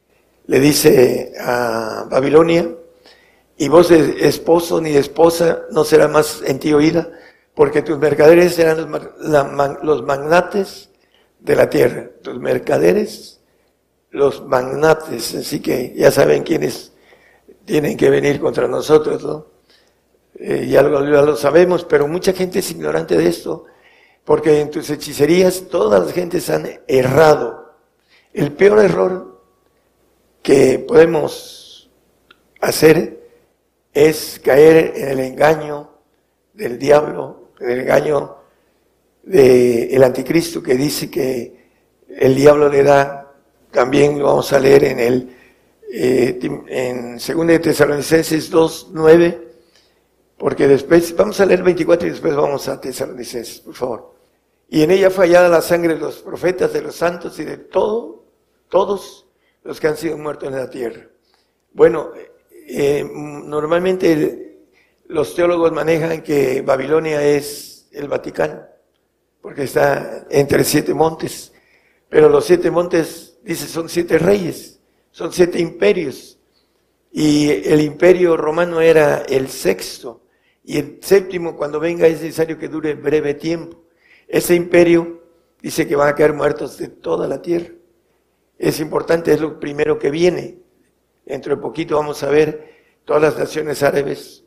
le 0.47 0.59
dice 0.59 1.33
a 1.39 2.07
Babilonia, 2.09 2.69
y 3.57 3.67
voz 3.67 3.89
de 3.89 4.27
esposo 4.27 4.81
ni 4.81 4.91
de 4.91 4.99
esposa 4.99 5.63
no 5.71 5.83
será 5.83 6.07
más 6.07 6.41
en 6.45 6.59
ti 6.59 6.73
oída, 6.73 7.09
porque 7.53 7.81
tus 7.81 7.97
mercaderes 7.99 8.55
serán 8.55 8.89
los, 8.89 9.83
los 9.83 10.03
magnates 10.03 10.89
de 11.39 11.55
la 11.55 11.69
tierra. 11.69 12.09
Tus 12.21 12.39
mercaderes, 12.39 13.40
los 14.11 14.45
magnates, 14.45 15.35
así 15.35 15.59
que 15.59 15.93
ya 15.95 16.11
saben 16.11 16.43
quiénes 16.43 16.93
tienen 17.65 17.97
que 17.97 18.09
venir 18.09 18.39
contra 18.39 18.67
nosotros, 18.67 19.23
¿no? 19.23 19.47
Eh, 20.35 20.67
ya, 20.67 20.81
lo, 20.81 21.01
lo, 21.01 21.35
sabemos, 21.35 21.85
pero 21.85 22.07
mucha 22.07 22.33
gente 22.33 22.59
es 22.59 22.71
ignorante 22.71 23.17
de 23.17 23.27
esto, 23.27 23.65
porque 24.23 24.59
en 24.61 24.71
tus 24.71 24.89
hechicerías 24.89 25.67
todas 25.69 26.03
las 26.03 26.13
gentes 26.13 26.49
han 26.49 26.67
errado. 26.87 27.75
El 28.33 28.53
peor 28.53 28.79
error 28.79 29.41
que 30.41 30.79
podemos 30.79 31.89
hacer 32.59 33.21
es 33.93 34.39
caer 34.43 34.93
en 34.95 35.09
el 35.09 35.19
engaño 35.19 35.89
del 36.53 36.79
diablo, 36.79 37.51
en 37.59 37.69
el 37.69 37.79
engaño 37.81 38.37
del 39.23 40.03
anticristo 40.03 40.63
que 40.63 40.75
dice 40.75 41.09
que 41.11 41.69
el 42.07 42.35
diablo 42.35 42.69
le 42.69 42.83
da, 42.83 43.20
también 43.71 44.19
lo 44.19 44.25
vamos 44.25 44.51
a 44.53 44.59
leer 44.59 44.83
en 44.83 44.99
el 44.99 45.35
eh, 45.93 46.39
en 46.67 47.17
2 47.17 47.47
de 47.47 47.59
Tesalonicenses 47.59 48.49
2, 48.49 48.89
9, 48.91 49.47
porque 50.37 50.67
después, 50.67 51.15
vamos 51.15 51.39
a 51.41 51.45
leer 51.45 51.63
24 51.63 52.07
y 52.07 52.11
después 52.11 52.35
vamos 52.35 52.67
a 52.69 52.79
Tesalonicenses, 52.79 53.59
por 53.59 53.73
favor. 53.73 54.15
Y 54.69 54.83
en 54.83 54.91
ella 54.91 55.09
fue 55.09 55.27
la 55.27 55.61
sangre 55.61 55.95
de 55.95 55.99
los 55.99 56.19
profetas, 56.19 56.71
de 56.71 56.81
los 56.81 56.95
santos 56.95 57.37
y 57.39 57.43
de 57.43 57.57
todo, 57.57 58.23
todos 58.69 59.27
los 59.63 59.81
que 59.81 59.87
han 59.87 59.97
sido 59.97 60.17
muertos 60.17 60.47
en 60.47 60.55
la 60.55 60.69
tierra. 60.69 61.07
Bueno, 61.73 62.11
eh, 62.67 63.05
normalmente 63.13 64.59
los 65.07 65.35
teólogos 65.35 65.73
manejan 65.73 66.21
que 66.21 66.61
Babilonia 66.61 67.21
es 67.21 67.89
el 67.91 68.07
Vaticano, 68.07 68.61
porque 69.41 69.63
está 69.63 70.25
entre 70.29 70.63
siete 70.63 70.93
montes. 70.93 71.51
Pero 72.07 72.29
los 72.29 72.45
siete 72.45 72.71
montes, 72.71 73.30
dice, 73.43 73.67
son 73.67 73.89
siete 73.89 74.17
reyes, 74.17 74.79
son 75.11 75.31
siete 75.31 75.59
imperios. 75.59 76.39
Y 77.11 77.49
el 77.49 77.81
imperio 77.81 78.37
romano 78.37 78.79
era 78.81 79.23
el 79.27 79.49
sexto. 79.49 80.23
Y 80.63 80.77
el 80.77 80.99
séptimo, 81.01 81.57
cuando 81.57 81.79
venga, 81.79 82.07
es 82.07 82.21
necesario 82.21 82.57
que 82.57 82.67
dure 82.67 82.93
breve 82.93 83.33
tiempo. 83.33 83.83
Ese 84.27 84.55
imperio 84.55 85.23
dice 85.61 85.87
que 85.87 85.95
van 85.95 86.09
a 86.09 86.15
caer 86.15 86.33
muertos 86.33 86.77
de 86.77 86.87
toda 86.87 87.27
la 87.27 87.41
tierra. 87.41 87.73
Es 88.57 88.79
importante, 88.79 89.33
es 89.33 89.41
lo 89.41 89.59
primero 89.59 89.99
que 89.99 90.11
viene. 90.11 90.59
Dentro 91.25 91.55
de 91.55 91.61
poquito 91.61 91.97
vamos 91.97 92.23
a 92.23 92.29
ver 92.29 92.71
todas 93.05 93.21
las 93.21 93.37
naciones 93.37 93.83
árabes 93.83 94.45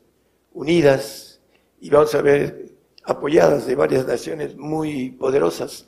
unidas 0.53 1.41
y 1.79 1.89
vamos 1.89 2.15
a 2.15 2.21
ver 2.21 2.71
apoyadas 3.03 3.67
de 3.67 3.75
varias 3.75 4.07
naciones 4.07 4.55
muy 4.55 5.11
poderosas 5.11 5.87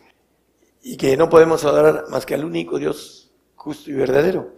y 0.89 0.95
que 0.95 1.17
no 1.17 1.27
podemos 1.27 1.65
adorar 1.65 2.05
más 2.07 2.25
que 2.25 2.33
al 2.33 2.45
único 2.45 2.79
Dios 2.79 3.29
justo 3.55 3.91
y 3.91 3.93
verdadero. 3.93 4.53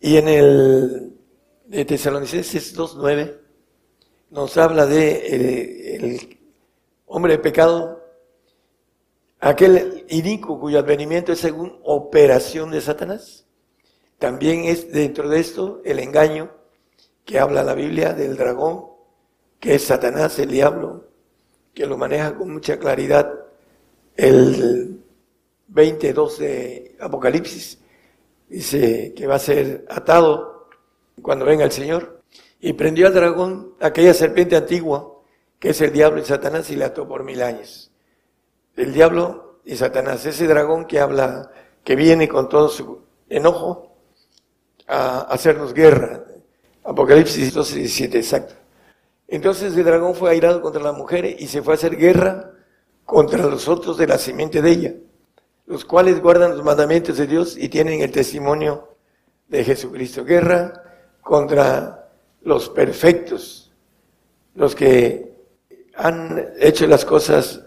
Y 0.00 0.16
en 0.16 0.28
el 0.28 1.16
de 1.66 1.84
Tesalonicenses 1.84 2.76
2.9 2.76 3.38
nos 4.30 4.56
habla 4.56 4.86
de 4.86 5.10
eh, 5.10 5.96
el 5.96 6.38
hombre 7.06 7.32
de 7.32 7.38
pecado, 7.40 8.04
aquel 9.40 10.04
inicuo 10.10 10.60
cuyo 10.60 10.78
advenimiento 10.78 11.32
es 11.32 11.40
según 11.40 11.80
operación 11.82 12.70
de 12.70 12.80
Satanás. 12.80 13.44
También 14.20 14.66
es 14.66 14.92
dentro 14.92 15.28
de 15.28 15.40
esto 15.40 15.80
el 15.84 15.98
engaño 15.98 16.52
que 17.24 17.40
habla 17.40 17.64
la 17.64 17.74
Biblia 17.74 18.12
del 18.12 18.36
dragón, 18.36 18.86
que 19.58 19.74
es 19.74 19.82
Satanás, 19.82 20.38
el 20.38 20.52
diablo, 20.52 21.08
que 21.74 21.86
lo 21.86 21.98
maneja 21.98 22.36
con 22.36 22.52
mucha 22.52 22.78
claridad 22.78 23.40
el 24.16 25.01
22 25.72 26.38
de 26.38 26.96
Apocalipsis. 27.00 27.78
Dice 28.48 29.14
que 29.16 29.26
va 29.26 29.36
a 29.36 29.38
ser 29.38 29.84
atado 29.88 30.68
cuando 31.20 31.44
venga 31.44 31.64
el 31.64 31.72
Señor. 31.72 32.20
Y 32.60 32.74
prendió 32.74 33.08
al 33.08 33.14
dragón, 33.14 33.74
aquella 33.80 34.14
serpiente 34.14 34.54
antigua, 34.54 35.18
que 35.58 35.70
es 35.70 35.80
el 35.80 35.92
diablo 35.92 36.20
y 36.20 36.24
Satanás, 36.24 36.70
y 36.70 36.76
la 36.76 36.86
ató 36.86 37.08
por 37.08 37.24
mil 37.24 37.42
años. 37.42 37.90
El 38.76 38.92
diablo 38.92 39.60
y 39.64 39.76
Satanás, 39.76 40.24
ese 40.26 40.46
dragón 40.46 40.86
que 40.86 41.00
habla, 41.00 41.50
que 41.82 41.96
viene 41.96 42.28
con 42.28 42.48
todo 42.48 42.68
su 42.68 43.02
enojo, 43.28 43.96
a 44.86 45.20
hacernos 45.22 45.74
guerra. 45.74 46.24
Apocalipsis 46.84 47.52
12, 47.54 47.78
17, 47.78 48.18
exacto. 48.18 48.54
Entonces 49.28 49.74
el 49.76 49.84
dragón 49.84 50.14
fue 50.14 50.30
airado 50.30 50.60
contra 50.60 50.82
la 50.82 50.92
mujer 50.92 51.24
y 51.24 51.46
se 51.46 51.62
fue 51.62 51.74
a 51.74 51.76
hacer 51.76 51.96
guerra 51.96 52.50
contra 53.04 53.46
los 53.46 53.66
otros 53.68 53.96
de 53.96 54.06
la 54.06 54.18
simiente 54.18 54.62
de 54.62 54.70
ella, 54.70 54.94
los 55.66 55.84
cuales 55.84 56.20
guardan 56.20 56.56
los 56.56 56.64
mandamientos 56.64 57.16
de 57.18 57.26
Dios 57.26 57.56
y 57.56 57.68
tienen 57.68 58.00
el 58.00 58.10
testimonio 58.10 58.88
de 59.48 59.64
Jesucristo. 59.64 60.24
Guerra 60.24 60.72
contra 61.20 62.08
los 62.42 62.68
perfectos, 62.68 63.72
los 64.54 64.74
que 64.74 65.32
han 65.94 66.52
hecho 66.58 66.86
las 66.86 67.04
cosas 67.04 67.62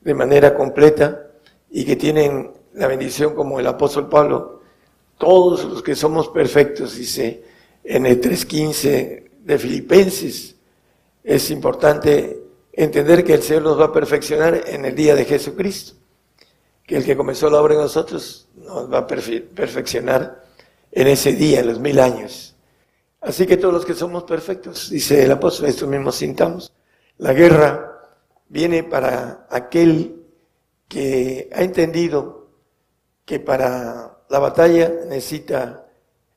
de 0.00 0.14
manera 0.14 0.54
completa 0.54 1.26
y 1.70 1.84
que 1.84 1.96
tienen 1.96 2.52
la 2.74 2.86
bendición 2.86 3.34
como 3.34 3.58
el 3.58 3.66
apóstol 3.66 4.08
Pablo. 4.08 4.62
Todos 5.18 5.64
los 5.64 5.82
que 5.82 5.94
somos 5.94 6.28
perfectos, 6.28 6.96
dice 6.96 7.44
en 7.84 8.06
el 8.06 8.20
3.15 8.20 9.30
de 9.40 9.58
Filipenses, 9.58 10.56
es 11.22 11.50
importante 11.50 12.42
entender 12.72 13.24
que 13.24 13.34
el 13.34 13.42
Señor 13.42 13.62
nos 13.62 13.80
va 13.80 13.86
a 13.86 13.92
perfeccionar 13.92 14.62
en 14.66 14.84
el 14.84 14.94
día 14.94 15.14
de 15.14 15.24
Jesucristo, 15.24 15.94
que 16.90 16.96
el 16.96 17.04
que 17.04 17.16
comenzó 17.16 17.48
la 17.48 17.62
obra 17.62 17.74
en 17.74 17.82
nosotros 17.82 18.48
nos 18.56 18.92
va 18.92 18.98
a 18.98 19.06
perfeccionar 19.06 20.42
en 20.90 21.06
ese 21.06 21.34
día, 21.34 21.60
en 21.60 21.68
los 21.68 21.78
mil 21.78 22.00
años. 22.00 22.56
Así 23.20 23.46
que 23.46 23.56
todos 23.56 23.72
los 23.72 23.86
que 23.86 23.94
somos 23.94 24.24
perfectos, 24.24 24.90
dice 24.90 25.22
el 25.22 25.30
apóstol, 25.30 25.68
esto 25.68 25.86
mismo 25.86 26.10
sintamos. 26.10 26.72
La 27.18 27.32
guerra 27.32 28.08
viene 28.48 28.82
para 28.82 29.46
aquel 29.50 30.24
que 30.88 31.48
ha 31.54 31.62
entendido 31.62 32.48
que 33.24 33.38
para 33.38 34.24
la 34.28 34.38
batalla 34.40 34.90
necesita 35.06 35.86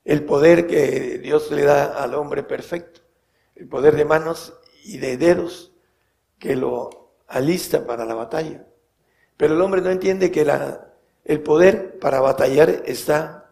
el 0.05 0.23
poder 0.23 0.67
que 0.67 1.17
Dios 1.17 1.49
le 1.49 1.63
da 1.63 1.95
al 1.99 2.13
hombre 2.13 2.43
perfecto, 2.43 3.01
el 3.55 3.67
poder 3.67 3.95
de 3.95 4.05
manos 4.05 4.53
y 4.83 4.99
de 4.99 5.17
dedos 5.17 5.71
que 6.37 6.55
lo 6.55 7.15
alista 7.27 7.87
para 7.87 8.05
la 8.05 8.13
batalla. 8.13 8.67
Pero 9.43 9.55
el 9.55 9.61
hombre 9.61 9.81
no 9.81 9.89
entiende 9.89 10.31
que 10.31 10.45
la, 10.45 10.87
el 11.25 11.41
poder 11.41 11.99
para 11.99 12.21
batallar 12.21 12.83
está 12.85 13.49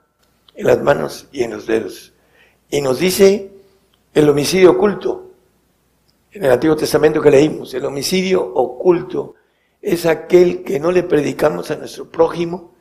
en 0.55 0.67
las 0.67 0.81
manos 0.81 1.27
y 1.33 1.43
en 1.43 1.51
los 1.51 1.65
dedos. 1.65 2.13
Y 2.69 2.79
nos 2.79 2.97
dice 2.97 3.51
el 4.13 4.29
homicidio 4.29 4.71
oculto, 4.71 5.33
en 6.31 6.45
el 6.45 6.51
Antiguo 6.51 6.77
Testamento 6.77 7.21
que 7.21 7.29
leímos, 7.29 7.73
el 7.73 7.83
homicidio 7.83 8.41
oculto 8.41 9.35
es 9.81 10.05
aquel 10.05 10.63
que 10.63 10.79
no 10.79 10.93
le 10.93 11.03
predicamos 11.03 11.69
a 11.71 11.75
nuestro 11.75 12.09
prójimo 12.09 12.73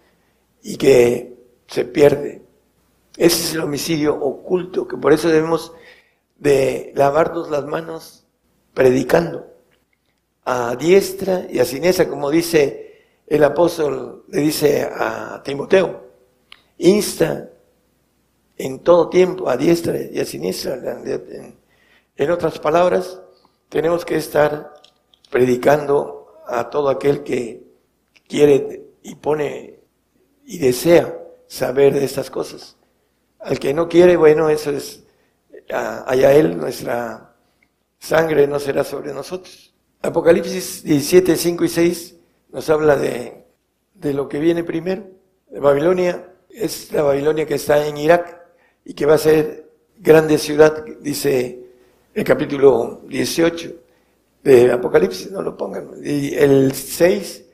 y 0.62 0.76
que 0.76 1.34
se 1.66 1.86
pierde. 1.86 2.42
Ese 3.16 3.42
es 3.42 3.54
el 3.54 3.62
homicidio 3.62 4.14
oculto, 4.14 4.86
que 4.86 4.96
por 4.96 5.12
eso 5.12 5.28
debemos 5.28 5.72
de 6.38 6.92
lavarnos 6.94 7.50
las 7.50 7.66
manos 7.66 8.24
predicando 8.72 9.48
a 10.44 10.76
diestra 10.76 11.48
y 11.50 11.58
a 11.58 11.64
siniestra, 11.64 12.08
como 12.08 12.30
dice 12.30 12.86
el 13.30 13.44
apóstol, 13.44 14.24
le 14.28 14.40
dice 14.40 14.82
a 14.92 15.40
Timoteo, 15.44 16.02
insta 16.78 17.48
en 18.56 18.80
todo 18.80 19.08
tiempo 19.08 19.48
a 19.48 19.56
diestra 19.56 19.96
y 20.02 20.18
a 20.18 20.24
siniestra. 20.24 21.00
En, 22.16 22.30
otras 22.30 22.58
palabras, 22.58 23.22
tenemos 23.68 24.04
que 24.04 24.16
estar 24.16 24.74
predicando 25.30 26.42
a 26.48 26.68
todo 26.70 26.88
aquel 26.88 27.22
que 27.22 27.62
quiere 28.28 28.82
y 29.04 29.14
pone 29.14 29.78
y 30.44 30.58
desea 30.58 31.16
saber 31.46 31.94
de 31.94 32.04
estas 32.04 32.30
cosas. 32.30 32.76
Al 33.38 33.60
que 33.60 33.72
no 33.72 33.88
quiere, 33.88 34.16
bueno, 34.16 34.50
eso 34.50 34.72
es 34.72 35.04
allá 35.70 36.32
él, 36.32 36.58
nuestra 36.58 37.36
sangre 38.00 38.48
no 38.48 38.58
será 38.58 38.82
sobre 38.82 39.14
nosotros. 39.14 39.72
Apocalipsis 40.02 40.82
17, 40.82 41.36
5 41.36 41.64
y 41.64 41.68
6 41.68 42.19
nos 42.52 42.68
habla 42.70 42.96
de, 42.96 43.44
de 43.94 44.14
lo 44.14 44.28
que 44.28 44.38
viene 44.38 44.64
primero. 44.64 45.06
De 45.48 45.60
Babilonia 45.60 46.32
es 46.48 46.92
la 46.92 47.02
Babilonia 47.02 47.46
que 47.46 47.54
está 47.54 47.86
en 47.86 47.96
Irak 47.96 48.40
y 48.84 48.94
que 48.94 49.06
va 49.06 49.14
a 49.14 49.18
ser 49.18 49.70
grande 49.98 50.38
ciudad, 50.38 50.84
dice 51.00 51.60
el 52.14 52.24
capítulo 52.24 53.02
18 53.06 53.72
de 54.42 54.72
Apocalipsis, 54.72 55.30
no 55.30 55.42
lo 55.42 55.56
pongan. 55.56 55.90
Y 56.02 56.34
el 56.34 56.72
6 56.72 57.44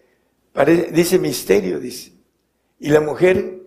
dice 0.92 1.18
misterio, 1.18 1.78
dice. 1.78 2.12
Y 2.78 2.90
la 2.90 3.00
mujer 3.00 3.60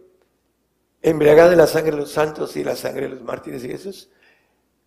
embriagada 1.01 1.51
de 1.51 1.55
la 1.55 1.67
sangre 1.67 1.91
de 1.91 1.97
los 1.97 2.11
santos 2.11 2.55
y 2.55 2.63
la 2.63 2.75
sangre 2.75 3.03
de 3.03 3.09
los 3.09 3.21
mártires 3.21 3.61
de 3.61 3.69
Jesús. 3.69 4.09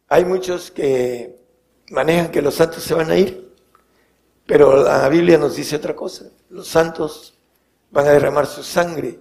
Hay 0.09 0.24
muchos 0.24 0.70
que 0.70 1.37
manejan 1.90 2.31
que 2.31 2.42
los 2.42 2.55
santos 2.55 2.83
se 2.83 2.94
van 2.94 3.11
a 3.11 3.16
ir, 3.16 3.51
pero 4.46 4.83
la 4.83 5.09
Biblia 5.09 5.38
nos 5.38 5.57
dice 5.57 5.76
otra 5.76 5.94
cosa. 5.94 6.26
Los 6.50 6.68
santos 6.68 7.35
van 7.90 8.07
a 8.07 8.11
derramar 8.11 8.46
su 8.46 8.62
sangre 8.62 9.18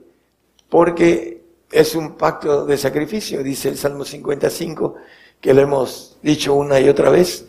porque 0.69 1.43
es 1.71 1.95
un 1.95 2.17
pacto 2.17 2.65
de 2.65 2.77
sacrificio, 2.77 3.43
dice 3.43 3.69
el 3.69 3.77
Salmo 3.77 4.03
55, 4.03 4.95
que 5.39 5.53
lo 5.53 5.61
hemos 5.61 6.17
dicho 6.21 6.53
una 6.53 6.79
y 6.79 6.89
otra 6.89 7.09
vez. 7.09 7.47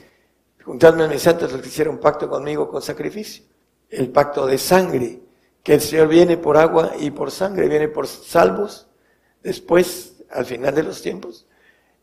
Juntadme 0.65 1.05
a 1.05 1.09
mis 1.09 1.23
santos 1.23 1.53
los 1.53 1.61
que 1.61 1.69
hicieron 1.69 1.99
pacto 1.99 2.29
conmigo 2.29 2.69
con 2.69 2.83
sacrificio. 2.83 3.45
El 3.89 4.11
pacto 4.11 4.47
de 4.47 4.59
sangre, 4.59 5.21
que 5.63 5.75
el 5.75 5.81
Señor 5.81 6.09
viene 6.09 6.37
por 6.37 6.57
agua 6.57 6.93
y 6.99 7.11
por 7.11 7.31
sangre, 7.31 7.69
viene 7.69 7.89
por 7.89 8.07
salvos, 8.07 8.89
después, 9.43 10.23
al 10.31 10.47
final 10.47 10.75
de 10.75 10.83
los 10.83 11.03
tiempos, 11.03 11.47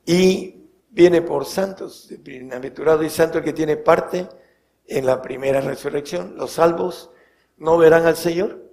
y 0.05 0.55
viene 0.89 1.21
por 1.21 1.45
santos, 1.45 2.10
bienaventurado 2.19 3.03
y 3.03 3.10
santo 3.10 3.39
el 3.39 3.43
que 3.43 3.53
tiene 3.53 3.77
parte 3.77 4.27
en 4.89 5.06
la 5.06 5.21
primera 5.21 5.62
resurrección. 5.62 6.36
Los 6.36 6.52
salvos 6.54 7.12
no 7.58 7.78
verán 7.78 8.06
al 8.06 8.17
Señor, 8.17 8.63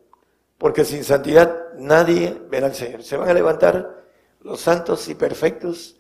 porque 0.59 0.85
sin 0.85 1.05
santidad 1.05 1.73
nadie 1.79 2.41
verá 2.51 2.67
al 2.67 2.75
Señor. 2.75 3.03
Se 3.03 3.17
van 3.17 3.29
a 3.29 3.35
levantar 3.35 4.05
los 4.41 4.61
santos 4.61 5.09
y 5.09 5.15
perfectos 5.15 5.97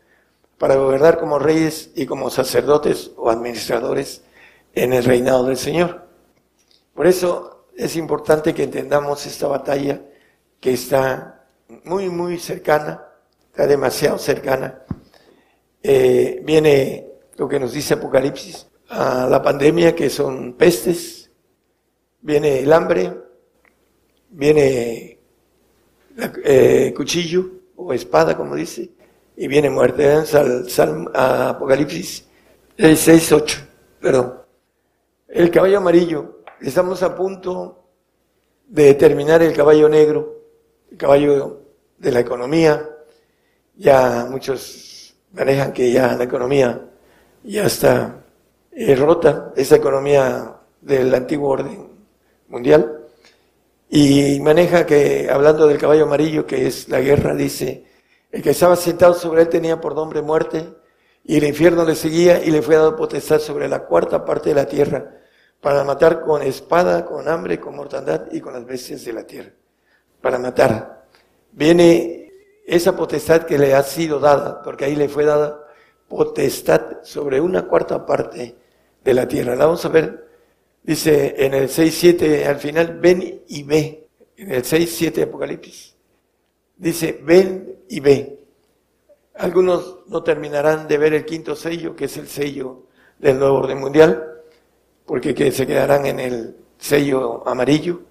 para 0.58 0.76
gobernar 0.76 1.18
como 1.18 1.38
reyes 1.38 1.90
y 1.94 2.06
como 2.06 2.30
sacerdotes 2.30 3.12
o 3.16 3.30
administradores 3.30 4.22
en 4.74 4.92
el 4.92 5.04
reinado 5.04 5.44
del 5.44 5.56
Señor. 5.56 6.06
Por 6.94 7.06
eso 7.06 7.66
es 7.76 7.96
importante 7.96 8.54
que 8.54 8.64
entendamos 8.64 9.26
esta 9.26 9.46
batalla 9.46 10.00
que 10.60 10.72
está 10.72 11.46
muy, 11.84 12.08
muy 12.08 12.38
cercana, 12.38 13.04
está 13.50 13.66
demasiado 13.66 14.18
cercana 14.18 14.86
eh, 15.88 16.40
viene 16.42 17.06
lo 17.36 17.48
que 17.48 17.60
nos 17.60 17.72
dice 17.72 17.94
Apocalipsis, 17.94 18.66
a 18.88 19.26
la 19.28 19.42
pandemia 19.42 19.94
que 19.94 20.10
son 20.10 20.54
pestes, 20.54 21.30
viene 22.20 22.60
el 22.60 22.72
hambre, 22.72 23.12
viene 24.30 25.18
eh, 26.44 26.92
cuchillo 26.96 27.50
o 27.76 27.92
espada, 27.92 28.36
como 28.36 28.54
dice, 28.54 28.90
y 29.36 29.48
viene 29.48 29.70
muerte. 29.70 30.08
Al, 30.08 30.66
Apocalipsis 31.14 32.26
6, 32.76 33.32
8, 33.32 33.58
perdón. 34.00 34.42
El 35.28 35.50
caballo 35.50 35.78
amarillo, 35.78 36.42
estamos 36.60 37.02
a 37.02 37.14
punto 37.14 37.84
de 38.66 38.94
terminar 38.94 39.42
el 39.42 39.52
caballo 39.54 39.88
negro, 39.88 40.42
el 40.90 40.96
caballo 40.96 41.62
de 41.98 42.12
la 42.12 42.20
economía. 42.20 42.88
Ya 43.76 44.26
muchos 44.30 45.14
manejan 45.32 45.72
que 45.72 45.92
ya 45.92 46.14
la 46.14 46.24
economía 46.24 46.88
ya 47.42 47.66
está 47.66 48.16
eh, 48.16 48.25
rota, 48.96 49.52
esa 49.56 49.76
economía 49.76 50.56
del 50.80 51.14
antiguo 51.14 51.50
orden 51.50 51.88
mundial, 52.48 53.04
y 53.88 54.38
maneja 54.40 54.84
que, 54.84 55.28
hablando 55.30 55.66
del 55.66 55.78
caballo 55.78 56.04
amarillo, 56.04 56.46
que 56.46 56.66
es 56.66 56.88
la 56.88 57.00
guerra, 57.00 57.34
dice, 57.34 57.86
el 58.30 58.42
que 58.42 58.50
estaba 58.50 58.76
sentado 58.76 59.14
sobre 59.14 59.42
él 59.42 59.48
tenía 59.48 59.80
por 59.80 59.94
nombre 59.94 60.20
muerte, 60.20 60.68
y 61.24 61.38
el 61.38 61.44
infierno 61.44 61.84
le 61.84 61.94
seguía 61.94 62.42
y 62.44 62.50
le 62.50 62.62
fue 62.62 62.76
dado 62.76 62.96
potestad 62.96 63.40
sobre 63.40 63.68
la 63.68 63.84
cuarta 63.84 64.24
parte 64.24 64.50
de 64.50 64.54
la 64.56 64.66
tierra, 64.66 65.12
para 65.60 65.82
matar 65.82 66.20
con 66.20 66.42
espada, 66.42 67.04
con 67.06 67.28
hambre, 67.28 67.58
con 67.58 67.74
mortandad 67.74 68.26
y 68.30 68.40
con 68.40 68.52
las 68.52 68.66
bestias 68.66 69.04
de 69.04 69.12
la 69.12 69.26
tierra, 69.26 69.52
para 70.20 70.38
matar. 70.38 71.06
Viene 71.52 72.30
esa 72.66 72.94
potestad 72.94 73.44
que 73.44 73.58
le 73.58 73.74
ha 73.74 73.82
sido 73.82 74.20
dada, 74.20 74.62
porque 74.62 74.84
ahí 74.84 74.96
le 74.96 75.08
fue 75.08 75.24
dada 75.24 75.64
potestad 76.08 77.02
sobre 77.02 77.40
una 77.40 77.66
cuarta 77.66 78.04
parte 78.04 78.54
de 79.06 79.14
la 79.14 79.26
tierra. 79.26 79.54
La 79.54 79.64
vamos 79.66 79.84
a 79.84 79.88
ver, 79.88 80.26
dice 80.82 81.34
en 81.38 81.54
el 81.54 81.68
6.7 81.68 82.44
al 82.44 82.58
final, 82.58 82.98
ven 83.00 83.42
y 83.48 83.62
ve, 83.62 84.08
en 84.36 84.52
el 84.52 84.62
6.7 84.62 85.12
de 85.12 85.22
Apocalipsis. 85.22 85.94
Dice, 86.76 87.18
ven 87.22 87.78
y 87.88 88.00
ve. 88.00 88.40
Algunos 89.36 90.00
no 90.08 90.22
terminarán 90.22 90.88
de 90.88 90.98
ver 90.98 91.14
el 91.14 91.24
quinto 91.24 91.54
sello, 91.54 91.94
que 91.94 92.06
es 92.06 92.16
el 92.16 92.26
sello 92.26 92.82
del 93.18 93.38
nuevo 93.38 93.58
orden 93.58 93.78
mundial, 93.78 94.42
porque 95.06 95.52
se 95.52 95.66
quedarán 95.66 96.04
en 96.06 96.20
el 96.20 96.56
sello 96.78 97.46
amarillo, 97.46 98.02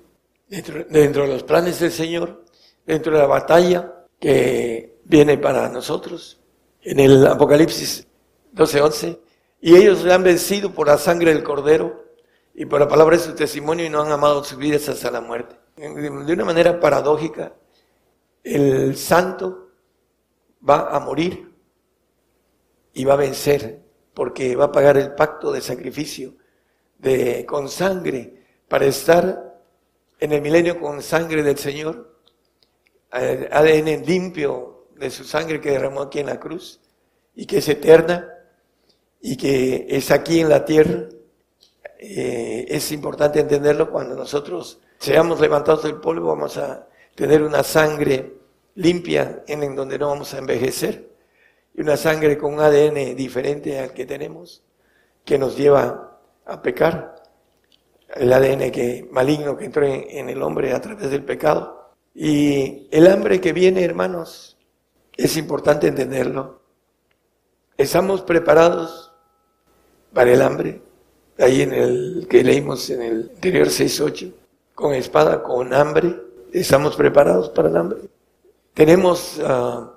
dentro 0.47 1.23
de 1.23 1.27
los 1.27 1.43
planes 1.43 1.79
del 1.79 1.91
Señor, 1.91 2.43
dentro 2.85 3.13
de 3.13 3.19
la 3.19 3.27
batalla, 3.27 4.05
que 4.19 4.99
viene 5.03 5.37
para 5.37 5.67
nosotros. 5.69 6.39
En 6.81 6.99
el 6.99 7.27
Apocalipsis 7.27 8.07
12:11, 8.53 9.19
y 9.65 9.75
ellos 9.75 10.03
le 10.03 10.13
han 10.13 10.21
vencido 10.21 10.71
por 10.71 10.85
la 10.85 10.99
sangre 10.99 11.33
del 11.33 11.41
cordero 11.41 12.05
y 12.53 12.67
por 12.67 12.79
la 12.79 12.87
palabra 12.87 13.17
de 13.17 13.23
su 13.23 13.33
testimonio 13.33 13.83
y 13.83 13.89
no 13.89 13.99
han 13.99 14.11
amado 14.11 14.43
sus 14.43 14.59
vidas 14.59 14.87
hasta 14.89 15.09
la 15.09 15.21
muerte. 15.21 15.55
De 15.75 16.33
una 16.33 16.45
manera 16.45 16.79
paradójica, 16.79 17.51
el 18.43 18.95
santo 18.95 19.71
va 20.69 20.95
a 20.95 20.99
morir 20.99 21.51
y 22.93 23.05
va 23.05 23.13
a 23.13 23.17
vencer 23.17 23.81
porque 24.13 24.55
va 24.55 24.65
a 24.65 24.71
pagar 24.71 24.97
el 24.97 25.15
pacto 25.15 25.51
de 25.51 25.61
sacrificio 25.61 26.35
de, 26.99 27.43
con 27.47 27.67
sangre 27.67 28.43
para 28.67 28.85
estar 28.85 29.63
en 30.19 30.31
el 30.31 30.43
milenio 30.43 30.79
con 30.79 31.01
sangre 31.01 31.41
del 31.41 31.57
Señor, 31.57 32.19
ADN 33.09 34.05
limpio 34.05 34.89
de 34.95 35.09
su 35.09 35.23
sangre 35.23 35.59
que 35.59 35.71
derramó 35.71 36.03
aquí 36.03 36.19
en 36.19 36.27
la 36.27 36.39
cruz 36.39 36.81
y 37.33 37.47
que 37.47 37.57
es 37.57 37.67
eterna 37.67 38.31
y 39.27 39.37
que 39.37 39.87
es 39.89 40.11
aquí 40.11 40.39
en 40.39 40.49
la 40.49 40.65
tierra. 40.65 41.09
Eh, 41.97 42.67
es 42.69 42.91
importante 42.91 43.39
entenderlo 43.39 43.89
cuando 43.89 44.15
nosotros 44.15 44.79
seamos 44.99 45.39
levantados 45.39 45.81
del 45.81 45.95
polvo, 45.95 46.27
vamos 46.27 46.57
a 46.57 46.87
tener 47.15 47.41
una 47.41 47.63
sangre 47.63 48.35
limpia 48.75 49.43
en 49.47 49.75
donde 49.75 49.97
no 49.97 50.09
vamos 50.09 50.31
a 50.35 50.37
envejecer 50.37 51.09
y 51.73 51.81
una 51.81 51.97
sangre 51.97 52.37
con 52.37 52.53
un 52.53 52.59
ADN 52.59 53.15
diferente 53.15 53.79
al 53.79 53.93
que 53.93 54.05
tenemos, 54.05 54.61
que 55.23 55.39
nos 55.39 55.57
lleva 55.57 56.19
a 56.45 56.61
pecar, 56.61 57.15
el 58.13 58.31
ADN 58.31 58.69
que, 58.69 59.09
maligno 59.11 59.57
que 59.57 59.65
entró 59.65 59.87
en, 59.87 60.29
el 60.29 60.43
hombre 60.43 60.71
a 60.71 60.81
través 60.81 61.09
del 61.09 61.25
pecado. 61.25 61.93
Y 62.13 62.87
el 62.91 63.07
hambre 63.07 63.41
que 63.41 63.53
viene, 63.53 63.83
hermanos, 63.83 64.55
es 65.17 65.35
importante 65.35 65.87
entenderlo. 65.87 66.61
Estamos 67.75 68.21
preparados 68.21 69.04
para 70.15 70.31
el 70.31 70.41
hambre, 70.41 70.81
ahí 71.37 71.61
en 71.61 71.73
el 71.73 72.27
que 72.29 72.41
leímos 72.41 72.89
en 72.89 73.01
el 73.01 73.29
anterior 73.35 73.67
6.8, 73.67 74.33
con 74.73 74.93
espada, 74.93 75.43
con 75.43 75.73
hambre, 75.73 76.15
estamos 76.53 76.95
preparados 76.95 77.49
para 77.49 77.67
el 77.67 77.75
hambre. 77.75 77.99
Tenemos 78.73 79.37
uh, 79.39 79.89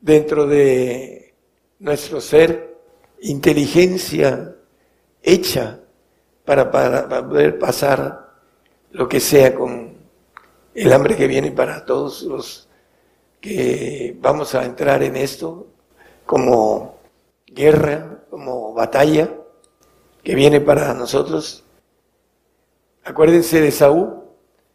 dentro 0.00 0.46
de 0.46 1.34
nuestro 1.80 2.20
ser 2.20 2.76
inteligencia 3.22 4.54
hecha 5.20 5.80
para, 6.44 6.70
poder 6.70 7.58
pasar 7.58 8.34
lo 8.92 9.08
que 9.08 9.18
sea 9.18 9.52
con 9.52 9.96
el 10.76 10.92
hambre 10.92 11.16
que 11.16 11.26
viene 11.26 11.50
para 11.50 11.84
todos 11.84 12.22
los 12.22 12.68
que 13.40 14.16
vamos 14.20 14.54
a 14.54 14.64
entrar 14.64 15.02
en 15.02 15.16
esto 15.16 15.66
como 16.24 17.00
guerra, 17.48 18.20
como 18.30 18.72
batalla 18.72 19.28
que 20.26 20.34
viene 20.34 20.60
para 20.60 20.92
nosotros. 20.92 21.62
Acuérdense 23.04 23.60
de 23.60 23.70
Saúl, 23.70 24.24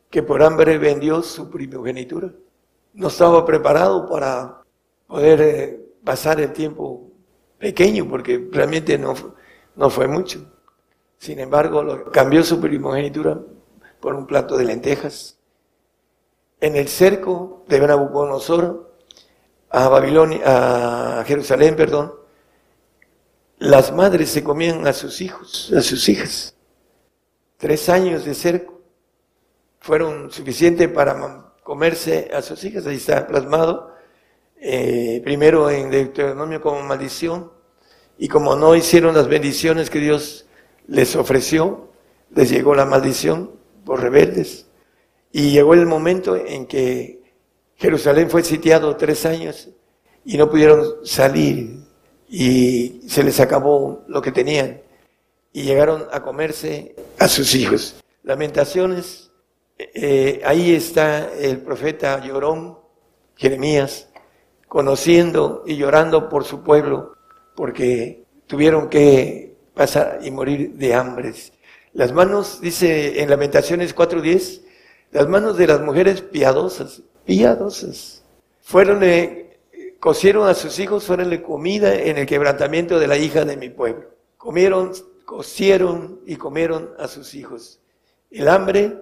que 0.10 0.24
por 0.24 0.42
hambre 0.42 0.78
vendió 0.78 1.22
su 1.22 1.50
primogenitura. 1.50 2.32
No 2.94 3.10
estaba 3.10 3.46
preparado 3.46 4.08
para 4.08 4.64
poder 5.08 5.42
eh, 5.42 5.86
pasar 6.06 6.40
el 6.40 6.54
tiempo 6.54 7.12
pequeño, 7.60 8.08
porque 8.08 8.48
realmente 8.50 8.98
no, 8.98 9.14
no 9.76 9.90
fue 9.90 10.08
mucho. 10.08 10.40
Sin 11.18 11.38
embargo, 11.38 12.06
cambió 12.14 12.46
su 12.46 12.62
primogenitura 12.62 13.38
por 14.00 14.16
un 14.16 14.26
plato 14.26 14.56
de 14.56 14.64
lentejas. 14.64 15.38
En 16.62 16.78
el 16.78 16.88
cerco 16.88 17.66
de 17.68 17.78
Nabucodonosor 17.78 18.90
a 19.70 19.90
Babilonia, 19.90 21.20
a 21.20 21.26
Jerusalén, 21.26 21.76
perdón, 21.76 22.21
las 23.62 23.94
madres 23.94 24.30
se 24.30 24.44
comían 24.44 24.88
a 24.88 24.94
sus 24.94 25.22
hijos, 25.22 25.72
a 25.78 25.82
sus 25.82 26.10
hijas. 26.10 26.56
Tres 27.58 27.90
años 27.90 28.26
de 28.26 28.34
cerco 28.34 28.82
fueron 29.80 30.32
suficientes 30.32 30.90
para 30.90 31.54
comerse 31.62 32.32
a 32.34 32.42
sus 32.42 32.64
hijas. 32.64 32.88
Ahí 32.88 32.96
está 32.96 33.28
plasmado 33.28 33.94
eh, 34.60 35.22
primero 35.24 35.70
en 35.70 35.92
Deuteronomio 35.92 36.60
como 36.60 36.82
maldición, 36.82 37.52
y 38.18 38.28
como 38.28 38.56
no 38.56 38.76
hicieron 38.76 39.14
las 39.14 39.28
bendiciones 39.28 39.92
que 39.92 40.00
Dios 40.00 40.48
les 40.88 41.16
ofreció, 41.16 41.92
les 42.32 42.50
llegó 42.50 42.74
la 42.74 42.86
maldición 42.86 43.52
por 43.86 44.02
rebeldes. 44.02 44.66
Y 45.32 45.52
llegó 45.52 45.76
el 45.76 45.86
momento 45.86 46.36
en 46.36 46.66
que 46.66 47.22
Jerusalén 47.76 48.28
fue 48.28 48.44
sitiado 48.44 48.96
tres 48.96 49.24
años 49.28 49.70
y 50.26 50.38
no 50.38 50.50
pudieron 50.50 51.06
salir 51.06 51.91
y 52.32 53.02
se 53.08 53.24
les 53.24 53.42
acabó 53.42 54.06
lo 54.08 54.22
que 54.22 54.32
tenían 54.32 54.82
y 55.52 55.64
llegaron 55.64 56.08
a 56.14 56.24
comerse 56.24 56.96
a 57.20 57.28
sus 57.28 57.54
hijos. 57.54 58.02
Lamentaciones, 58.24 59.32
eh, 59.78 60.42
ahí 60.46 60.74
está 60.74 61.30
el 61.34 61.58
profeta 61.58 62.24
llorón, 62.24 62.80
Jeremías, 63.36 64.08
conociendo 64.70 65.64
y 65.68 65.76
llorando 65.76 66.30
por 66.30 66.46
su 66.46 66.64
pueblo, 66.64 67.18
porque 67.54 68.24
tuvieron 68.48 68.88
que 68.88 69.58
pasar 69.74 70.20
y 70.24 70.32
morir 70.32 70.76
de 70.76 70.94
hambre. 70.94 71.34
Las 71.92 72.14
manos, 72.14 72.62
dice 72.62 73.22
en 73.22 73.30
Lamentaciones 73.30 73.94
4.10, 73.94 74.62
las 75.12 75.28
manos 75.28 75.58
de 75.58 75.68
las 75.68 75.82
mujeres 75.82 76.22
piadosas, 76.22 77.02
piadosas, 77.26 78.24
fueron, 78.62 79.04
cocieron 80.02 80.50
a 80.50 80.56
sus 80.56 80.80
hijos, 80.80 81.06
fueronle 81.06 81.44
comida 81.44 81.94
en 81.94 82.18
el 82.18 82.26
quebrantamiento 82.26 83.00
de 83.00 83.08
la 83.08 83.18
hija 83.18 83.46
de 83.46 83.56
mi 83.56 83.70
pueblo. 83.70 84.10
Comieron, 84.36 84.92
cocieron 85.26 86.20
y 86.26 86.38
comieron 86.38 86.90
a 86.98 87.08
sus 87.08 87.36
hijos. 87.36 87.80
El 88.32 88.50
hambre, 88.50 88.98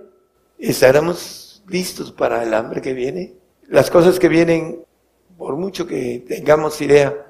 estaremos 0.57 1.63
listos 1.67 2.11
para 2.11 2.43
el 2.43 2.53
hambre 2.53 2.81
que 2.81 2.93
viene. 2.93 3.33
Las 3.69 3.89
cosas 3.89 4.19
que 4.19 4.27
vienen 4.27 4.83
por 5.37 5.55
mucho 5.55 5.87
que 5.87 6.25
tengamos 6.27 6.81
idea, 6.81 7.29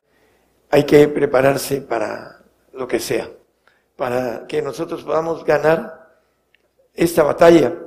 hay 0.72 0.84
que 0.86 1.08
prepararse 1.08 1.80
para 1.80 2.44
lo 2.74 2.88
que 2.88 3.00
sea, 3.00 3.30
para 3.96 4.48
que 4.48 4.64
nosotros 4.64 5.04
podamos 5.04 5.46
ganar 5.46 6.18
esta 6.96 7.22
batalla. 7.22 7.78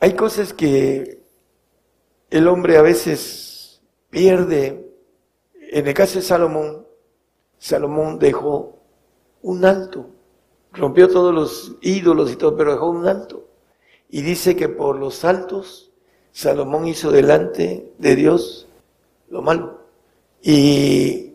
Hay 0.00 0.14
cosas 0.14 0.52
que 0.52 1.20
el 2.28 2.48
hombre 2.48 2.76
a 2.76 2.82
veces 2.82 3.80
pierde. 4.10 4.85
En 5.70 5.86
el 5.86 5.94
caso 5.94 6.18
de 6.18 6.24
Salomón, 6.24 6.86
Salomón 7.58 8.18
dejó 8.18 8.78
un 9.42 9.64
alto, 9.64 10.06
rompió 10.72 11.08
todos 11.08 11.34
los 11.34 11.76
ídolos 11.80 12.32
y 12.32 12.36
todo, 12.36 12.56
pero 12.56 12.72
dejó 12.72 12.90
un 12.90 13.06
alto. 13.06 13.44
Y 14.08 14.22
dice 14.22 14.56
que 14.56 14.68
por 14.68 14.96
los 14.96 15.24
altos 15.24 15.86
Salomón 16.36 16.86
hizo 16.86 17.10
delante 17.10 17.94
de 17.96 18.14
Dios 18.14 18.68
lo 19.30 19.40
malo. 19.40 19.80
Y 20.42 21.32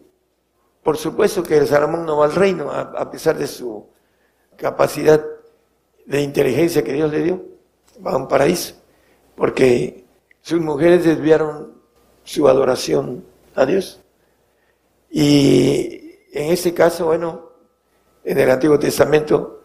por 0.83 0.95
supuesto 0.95 1.41
que 1.41 1.65
Salomón 1.65 2.05
no 2.05 2.17
va 2.17 2.25
al 2.25 2.35
reino, 2.35 2.69
a, 2.69 3.09
pesar 3.09 3.35
de 3.35 3.47
su 3.47 3.87
capacidad 4.57 5.25
de 6.05 6.21
inteligencia 6.21 6.83
que 6.83 6.93
Dios 6.93 7.11
le 7.11 7.23
dio, 7.23 7.43
va 8.05 8.11
a 8.11 8.17
un 8.17 8.27
paraíso, 8.27 8.75
porque 9.35 10.05
sus 10.41 10.61
mujeres 10.61 11.03
desviaron 11.03 11.73
su 12.23 12.47
adoración 12.47 13.25
a 13.55 13.65
Dios. 13.65 14.00
Y 15.11 16.19
en 16.31 16.51
ese 16.51 16.73
caso, 16.73 17.07
bueno, 17.07 17.51
en 18.23 18.39
el 18.39 18.49
Antiguo 18.49 18.79
Testamento, 18.79 19.61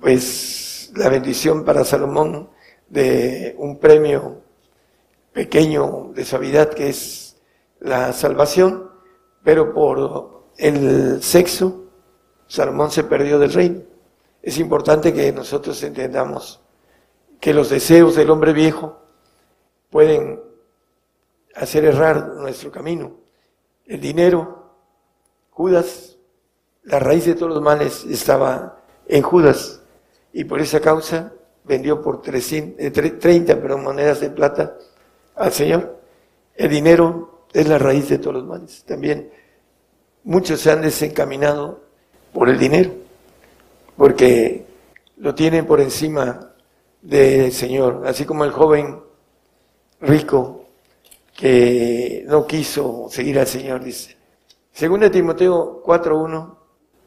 pues 0.00 0.92
la 0.94 1.08
bendición 1.08 1.64
para 1.64 1.84
Salomón 1.84 2.48
de 2.88 3.54
un 3.58 3.78
premio 3.78 4.42
pequeño 5.32 6.12
de 6.14 6.24
suavidad 6.24 6.70
que 6.70 6.88
es 6.90 7.36
la 7.80 8.12
salvación, 8.12 8.90
pero 9.42 9.74
por 9.74 10.48
el 10.56 11.22
sexo, 11.22 11.84
Salomón 12.46 12.90
se 12.90 13.04
perdió 13.04 13.38
del 13.38 13.52
reino. 13.52 13.82
Es 14.42 14.58
importante 14.58 15.12
que 15.12 15.32
nosotros 15.32 15.82
entendamos 15.82 16.60
que 17.40 17.52
los 17.52 17.70
deseos 17.70 18.16
del 18.16 18.30
hombre 18.30 18.52
viejo 18.52 19.00
pueden 19.90 20.40
hacer 21.54 21.84
errar 21.84 22.34
nuestro 22.34 22.70
camino. 22.70 23.12
El 23.86 24.00
dinero, 24.00 24.57
Judas, 25.58 26.16
la 26.84 27.00
raíz 27.00 27.26
de 27.26 27.34
todos 27.34 27.52
los 27.52 27.60
males 27.60 28.04
estaba 28.04 28.78
en 29.08 29.22
Judas 29.22 29.80
y 30.32 30.44
por 30.44 30.60
esa 30.60 30.78
causa 30.78 31.32
vendió 31.64 32.00
por 32.00 32.22
300, 32.22 32.92
30 33.18 33.52
eh, 33.54 33.56
monedas 33.76 34.20
de 34.20 34.30
plata 34.30 34.76
al 35.34 35.52
Señor. 35.52 35.98
El 36.54 36.70
dinero 36.70 37.46
es 37.52 37.66
la 37.66 37.76
raíz 37.76 38.08
de 38.08 38.18
todos 38.18 38.34
los 38.34 38.44
males. 38.46 38.84
También 38.84 39.32
muchos 40.22 40.60
se 40.60 40.70
han 40.70 40.80
desencaminado 40.80 41.80
por 42.32 42.48
el 42.48 42.56
dinero, 42.56 42.92
porque 43.96 44.64
lo 45.16 45.34
tienen 45.34 45.66
por 45.66 45.80
encima 45.80 46.52
del 47.02 47.50
Señor, 47.50 48.04
así 48.06 48.24
como 48.24 48.44
el 48.44 48.52
joven 48.52 49.00
rico 50.02 50.66
que 51.36 52.24
no 52.28 52.46
quiso 52.46 53.08
seguir 53.10 53.40
al 53.40 53.48
Señor, 53.48 53.82
dice. 53.82 54.17
Segunda 54.78 55.10
Timoteo 55.10 55.82
4.1 55.82 56.56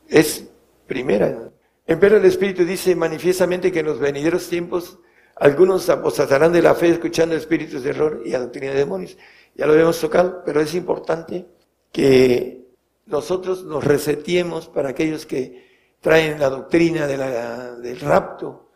es 0.10 0.46
primera. 0.88 1.54
Pero 1.86 2.18
el 2.18 2.26
Espíritu 2.26 2.66
dice 2.66 2.98
manifiestamente 2.98 3.72
que 3.72 3.80
en 3.80 3.86
los 3.86 3.98
venideros 3.98 4.50
tiempos 4.50 5.00
algunos 5.38 5.90
apostatarán 5.90 6.52
de 6.52 6.62
la 6.62 6.76
fe 6.76 6.90
escuchando 6.90 7.34
espíritus 7.34 7.84
de 7.84 7.92
error 7.92 8.24
y 8.26 8.34
a 8.34 8.40
doctrina 8.40 8.74
de 8.74 8.80
demonios. 8.80 9.18
Ya 9.56 9.68
lo 9.68 9.72
habíamos 9.72 10.02
tocado, 10.02 10.44
pero 10.46 10.60
es 10.60 10.76
importante 10.76 11.48
que 11.94 12.66
nosotros 13.06 13.64
nos 13.64 13.86
resetiemos 13.86 14.68
para 14.68 14.90
aquellos 14.90 15.26
que 15.26 15.96
traen 16.02 16.42
la 16.42 16.50
doctrina 16.50 17.08
de 17.08 17.16
la, 17.16 17.76
del 17.78 18.02
rapto 18.02 18.72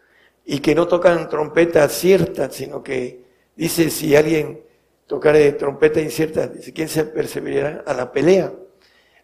y 0.45 0.60
que 0.60 0.73
no 0.73 0.88
tocan 0.88 1.27
trompeta 1.27 1.89
cierta, 1.89 2.49
sino 2.49 2.81
que 2.81 3.25
dice 3.58 3.89
si 3.89 4.15
alguien 4.15 4.63
tocare 5.05 5.51
trompeta 5.51 5.99
incierta, 5.99 6.47
dice 6.47 6.71
quién 6.71 6.88
se 6.88 7.03
perseverará 7.03 7.84
a 7.86 7.93
la 7.93 8.10
pelea. 8.10 8.53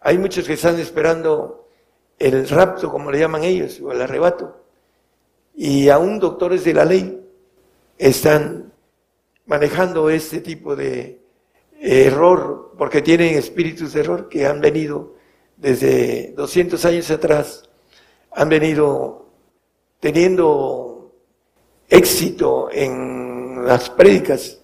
Hay 0.01 0.17
muchos 0.17 0.47
que 0.47 0.53
están 0.53 0.79
esperando 0.79 1.67
el 2.17 2.49
rapto, 2.49 2.91
como 2.91 3.11
le 3.11 3.19
llaman 3.19 3.43
ellos, 3.43 3.79
o 3.81 3.91
el 3.91 4.01
arrebato. 4.01 4.63
Y 5.55 5.89
aún 5.89 6.19
doctores 6.19 6.63
de 6.63 6.73
la 6.73 6.85
ley 6.85 7.23
están 7.99 8.73
manejando 9.45 10.09
este 10.09 10.41
tipo 10.41 10.75
de 10.75 11.21
error, 11.79 12.73
porque 12.79 13.03
tienen 13.03 13.35
espíritus 13.35 13.93
de 13.93 13.99
error 13.99 14.27
que 14.27 14.47
han 14.47 14.59
venido 14.59 15.15
desde 15.55 16.33
200 16.35 16.83
años 16.85 17.11
atrás, 17.11 17.69
han 18.31 18.49
venido 18.49 19.27
teniendo 19.99 21.11
éxito 21.87 22.69
en 22.71 23.67
las 23.67 23.91
prédicas. 23.91 24.59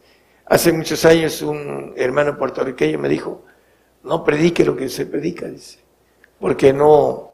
Hace 0.45 0.73
muchos 0.73 1.05
años 1.05 1.43
un 1.43 1.93
hermano 1.95 2.37
puertorriqueño 2.37 2.97
me 2.97 3.09
dijo, 3.09 3.43
no 4.07 4.23
predique 4.23 4.63
lo 4.63 4.75
que 4.75 4.89
se 4.89 5.05
predica, 5.05 5.47
dice, 5.47 5.79
porque 6.39 6.71
no, 6.71 7.33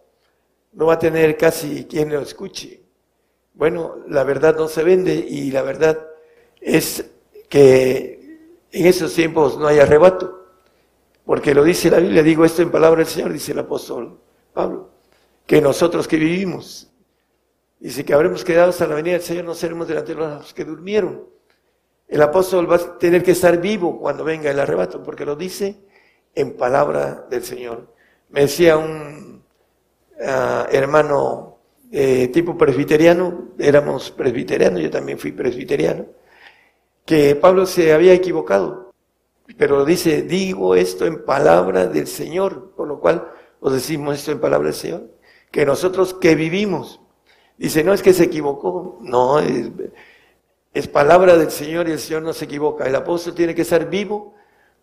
no 0.74 0.88
va 0.88 0.94
a 0.96 1.00
tener 1.00 1.38
casi 1.38 1.86
quien 1.86 2.12
lo 2.12 2.20
escuche. 2.20 2.82
Bueno, 3.54 3.98
la 4.08 4.24
verdad 4.24 4.56
no 4.58 4.68
se 4.68 4.84
vende 4.84 5.14
y 5.14 5.52
la 5.52 5.62
verdad 5.62 6.08
es 6.60 7.06
que 7.48 8.60
en 8.72 8.86
esos 8.88 9.14
tiempos 9.14 9.58
no 9.60 9.68
hay 9.68 9.80
arrebato, 9.80 10.48
porque 11.26 11.54
lo 11.54 11.64
dice 11.64 11.92
la 11.92 12.00
Biblia, 12.00 12.24
digo 12.24 12.44
esto 12.44 12.64
en 12.64 12.72
palabra 12.72 13.00
del 13.00 13.08
Señor, 13.08 13.32
dice 13.32 13.52
el 13.52 13.60
apóstol 13.60 14.20
Pablo, 14.52 14.90
que 15.46 15.62
nosotros 15.62 16.08
que 16.08 16.18
vivimos, 16.18 16.90
dice 17.80 18.04
que 18.04 18.14
habremos 18.14 18.44
quedado 18.44 18.72
hasta 18.72 18.88
la 18.88 18.96
venida 18.96 19.14
del 19.14 19.22
Señor, 19.22 19.46
no 19.46 19.54
seremos 19.54 19.88
delante 19.88 20.16
de 20.16 20.20
los 20.20 20.54
que 20.54 20.66
durmieron. 20.66 21.26
El 22.08 22.22
apóstol 22.22 22.70
va 22.70 22.78
a 22.78 22.98
tener 22.98 23.24
que 23.24 23.32
estar 23.32 23.62
vivo 23.62 24.00
cuando 24.00 24.24
venga 24.24 24.50
el 24.50 24.60
arrebato, 24.60 25.04
porque 25.04 25.26
lo 25.26 25.36
dice 25.36 25.93
en 26.36 26.58
palabra 26.58 27.26
del 27.30 27.44
Señor. 27.44 27.94
Me 28.30 28.42
decía 28.42 28.78
un 28.78 29.44
ah, 30.26 30.68
hermano 30.72 31.58
eh, 31.92 32.30
tipo 32.30 32.58
presbiteriano, 32.58 33.50
éramos 33.60 34.12
presbiterianos, 34.12 34.82
yo 34.82 34.90
también 34.90 35.20
fui 35.20 35.32
presbiteriano, 35.32 36.06
que 37.06 37.36
Pablo 37.36 37.66
se 37.66 37.94
había 37.94 38.14
equivocado, 38.14 38.94
pero 39.58 39.86
dice, 39.86 40.24
digo 40.24 40.76
esto 40.76 41.06
en 41.06 41.26
palabra 41.26 41.88
del 41.88 42.08
Señor, 42.08 42.74
por 42.76 42.88
lo 42.88 43.00
cual 43.00 43.30
os 43.60 43.74
decimos 43.74 44.16
esto 44.16 44.32
en 44.32 44.40
palabra 44.40 44.68
del 44.68 44.76
Señor, 44.76 45.10
que 45.52 45.66
nosotros 45.66 46.14
que 46.16 46.36
vivimos, 46.36 47.02
dice, 47.58 47.84
no 47.84 47.94
es 47.94 48.02
que 48.02 48.14
se 48.14 48.24
equivocó, 48.24 48.98
no, 49.02 49.40
es, 49.40 49.70
es 50.74 50.88
palabra 50.88 51.38
del 51.38 51.52
Señor 51.52 51.88
y 51.88 51.92
el 51.92 52.00
Señor 52.00 52.24
no 52.24 52.34
se 52.34 52.46
equivoca. 52.46 52.88
El 52.88 52.96
apóstol 52.96 53.36
tiene 53.36 53.54
que 53.54 53.62
estar 53.62 53.90
vivo. 53.90 54.34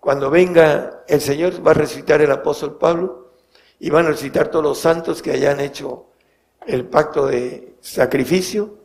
Cuando 0.00 0.30
venga 0.30 1.04
el 1.06 1.20
Señor 1.20 1.64
va 1.64 1.72
a 1.72 1.74
resucitar 1.74 2.22
el 2.22 2.32
apóstol 2.32 2.78
Pablo 2.78 3.34
y 3.78 3.90
van 3.90 4.06
a 4.06 4.08
resucitar 4.08 4.48
todos 4.48 4.64
los 4.64 4.78
santos 4.78 5.20
que 5.20 5.32
hayan 5.32 5.60
hecho 5.60 6.06
el 6.66 6.86
pacto 6.86 7.26
de 7.26 7.74
sacrificio, 7.80 8.78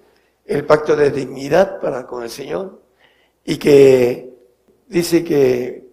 el 0.45 0.65
pacto 0.65 0.95
de 0.95 1.12
dignidad 1.12 1.80
para 1.80 2.06
con 2.06 2.23
el 2.23 2.30
Señor 2.30 2.82
y 3.45 3.58
que 3.58 4.34
dice 4.88 5.23
que 5.23 5.88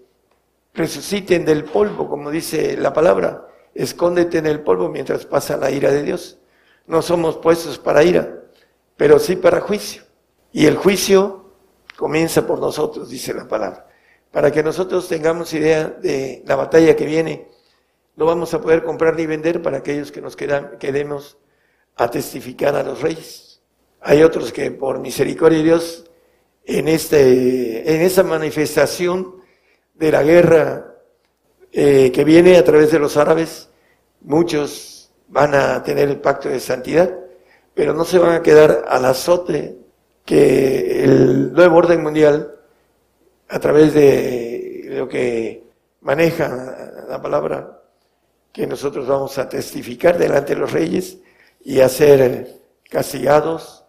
resuciten 0.74 1.44
del 1.44 1.64
polvo, 1.64 2.08
como 2.08 2.30
dice 2.30 2.76
la 2.76 2.92
palabra, 2.92 3.46
escóndete 3.74 4.38
en 4.38 4.46
el 4.46 4.60
polvo 4.60 4.88
mientras 4.88 5.24
pasa 5.24 5.56
la 5.56 5.70
ira 5.70 5.92
de 5.92 6.02
Dios. 6.02 6.38
No 6.86 7.00
somos 7.00 7.36
puestos 7.38 7.78
para 7.78 8.02
ira, 8.02 8.40
pero 8.96 9.20
sí 9.20 9.36
para 9.36 9.60
juicio. 9.60 10.02
Y 10.50 10.66
el 10.66 10.76
juicio 10.76 11.52
comienza 11.96 12.44
por 12.44 12.58
nosotros, 12.58 13.08
dice 13.08 13.32
la 13.32 13.46
palabra. 13.46 13.86
Para 14.32 14.50
que 14.50 14.62
nosotros 14.62 15.08
tengamos 15.08 15.52
idea 15.52 15.88
de 15.88 16.42
la 16.46 16.56
batalla 16.56 16.96
que 16.96 17.06
viene, 17.06 17.48
no 18.16 18.26
vamos 18.26 18.52
a 18.54 18.60
poder 18.60 18.82
comprar 18.82 19.14
ni 19.14 19.26
vender 19.26 19.62
para 19.62 19.78
aquellos 19.78 20.10
que 20.10 20.20
nos 20.20 20.36
quedan, 20.36 20.78
quedemos 20.78 21.38
a 21.96 22.10
testificar 22.10 22.74
a 22.74 22.82
los 22.82 23.00
reyes. 23.00 23.60
Hay 24.00 24.22
otros 24.22 24.52
que 24.52 24.70
por 24.70 24.98
misericordia 24.98 25.58
de 25.58 25.64
Dios 25.64 26.10
en, 26.64 26.88
este, 26.88 27.94
en 27.94 28.02
esa 28.02 28.22
manifestación 28.22 29.36
de 29.94 30.10
la 30.10 30.22
guerra 30.22 30.96
eh, 31.70 32.10
que 32.12 32.24
viene 32.24 32.56
a 32.56 32.64
través 32.64 32.90
de 32.90 32.98
los 32.98 33.16
árabes, 33.16 33.68
muchos 34.20 35.12
van 35.28 35.54
a 35.54 35.82
tener 35.82 36.08
el 36.08 36.20
pacto 36.20 36.48
de 36.48 36.60
santidad, 36.60 37.14
pero 37.74 37.94
no 37.94 38.04
se 38.04 38.18
van 38.18 38.34
a 38.34 38.42
quedar 38.42 38.84
al 38.88 39.04
azote 39.04 39.78
que 40.24 41.04
el 41.04 41.52
nuevo 41.52 41.78
orden 41.78 42.02
mundial, 42.02 42.54
a 43.52 43.60
través 43.60 43.92
de 43.92 44.86
lo 44.88 45.06
que 45.06 45.62
maneja 46.00 47.04
la 47.06 47.20
palabra, 47.20 47.82
que 48.50 48.66
nosotros 48.66 49.06
vamos 49.06 49.36
a 49.36 49.46
testificar 49.46 50.16
delante 50.16 50.54
de 50.54 50.60
los 50.60 50.72
reyes 50.72 51.18
y 51.62 51.80
a 51.80 51.88
ser 51.90 52.48
castigados 52.88 53.84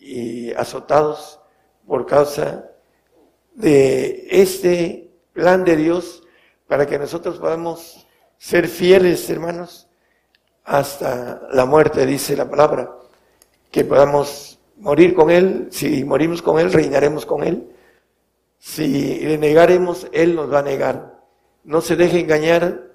y 0.00 0.52
azotados 0.52 1.38
por 1.86 2.06
causa 2.06 2.70
de 3.54 4.26
este 4.30 5.08
plan 5.32 5.64
de 5.64 5.76
Dios 5.76 6.24
para 6.66 6.84
que 6.84 6.98
nosotros 6.98 7.38
podamos 7.38 8.04
ser 8.36 8.66
fieles, 8.66 9.30
hermanos, 9.30 9.86
hasta 10.64 11.46
la 11.52 11.66
muerte, 11.66 12.04
dice 12.04 12.36
la 12.36 12.50
palabra, 12.50 12.96
que 13.70 13.84
podamos 13.84 14.58
morir 14.76 15.14
con 15.14 15.30
Él, 15.30 15.68
si 15.70 16.02
morimos 16.02 16.42
con 16.42 16.58
Él, 16.58 16.72
reinaremos 16.72 17.24
con 17.24 17.44
Él, 17.44 17.77
si 18.58 19.20
le 19.20 19.38
negaremos, 19.38 20.08
Él 20.12 20.34
nos 20.34 20.52
va 20.52 20.60
a 20.60 20.62
negar. 20.62 21.20
No 21.64 21.80
se 21.80 21.96
deje 21.96 22.20
engañar, 22.20 22.92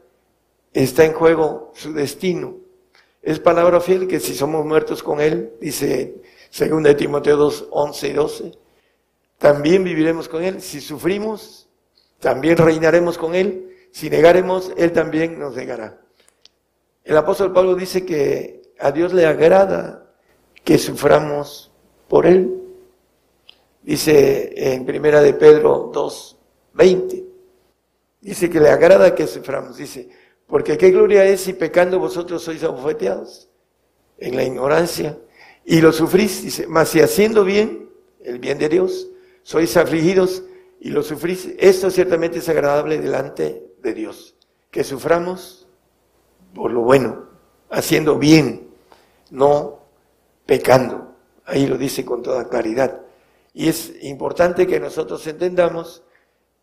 está 0.73 1.05
en 1.05 1.13
juego 1.13 1.71
su 1.75 1.93
destino. 1.93 2.57
Es 3.21 3.39
palabra 3.39 3.79
fiel 3.79 4.07
que 4.07 4.19
si 4.19 4.33
somos 4.35 4.65
muertos 4.65 5.01
con 5.01 5.21
Él, 5.21 5.53
dice 5.61 6.21
2 6.57 6.97
Timoteo 6.97 7.37
2, 7.37 7.67
11 7.71 8.07
y 8.07 8.13
12, 8.13 8.51
también 9.37 9.83
viviremos 9.83 10.27
con 10.27 10.43
Él. 10.43 10.61
Si 10.61 10.81
sufrimos, 10.81 11.69
también 12.19 12.57
reinaremos 12.57 13.17
con 13.17 13.35
Él. 13.35 13.69
Si 13.91 14.09
negaremos, 14.09 14.71
Él 14.77 14.91
también 14.91 15.39
nos 15.39 15.55
negará. 15.55 15.99
El 17.03 17.17
apóstol 17.17 17.53
Pablo 17.53 17.75
dice 17.75 18.05
que 18.05 18.61
a 18.79 18.91
Dios 18.91 19.13
le 19.13 19.25
agrada 19.25 20.11
que 20.63 20.77
suframos 20.77 21.71
por 22.07 22.25
Él. 22.25 22.62
Dice 23.83 24.73
en 24.73 24.85
primera 24.85 25.21
de 25.21 25.33
Pedro 25.33 25.91
2, 25.93 26.37
20. 26.73 27.25
Dice 28.21 28.49
que 28.49 28.59
le 28.59 28.69
agrada 28.69 29.13
que 29.13 29.27
suframos. 29.27 29.77
Dice, 29.77 30.09
porque 30.47 30.77
qué 30.77 30.91
gloria 30.91 31.25
es 31.25 31.41
si 31.41 31.53
pecando 31.53 31.99
vosotros 31.99 32.41
sois 32.41 32.63
abofeteados 32.63 33.49
en 34.17 34.35
la 34.35 34.43
ignorancia 34.43 35.17
y 35.65 35.81
lo 35.81 35.91
sufrís. 35.91 36.43
Dice, 36.43 36.67
mas 36.67 36.89
si 36.89 37.01
haciendo 37.01 37.43
bien, 37.43 37.89
el 38.21 38.39
bien 38.39 38.57
de 38.57 38.69
Dios, 38.69 39.09
sois 39.41 39.75
afligidos 39.75 40.43
y 40.79 40.89
lo 40.89 41.03
sufrís, 41.03 41.49
esto 41.57 41.89
ciertamente 41.91 42.39
es 42.39 42.47
agradable 42.47 42.99
delante 42.99 43.65
de 43.81 43.93
Dios. 43.93 44.35
Que 44.71 44.85
suframos 44.85 45.67
por 46.53 46.71
lo 46.71 46.81
bueno, 46.81 47.25
haciendo 47.69 48.17
bien, 48.17 48.69
no 49.31 49.79
pecando. 50.45 51.15
Ahí 51.45 51.67
lo 51.67 51.77
dice 51.77 52.05
con 52.05 52.23
toda 52.23 52.47
claridad. 52.47 53.01
Y 53.53 53.69
es 53.69 53.93
importante 54.01 54.65
que 54.65 54.79
nosotros 54.79 55.25
entendamos 55.27 56.03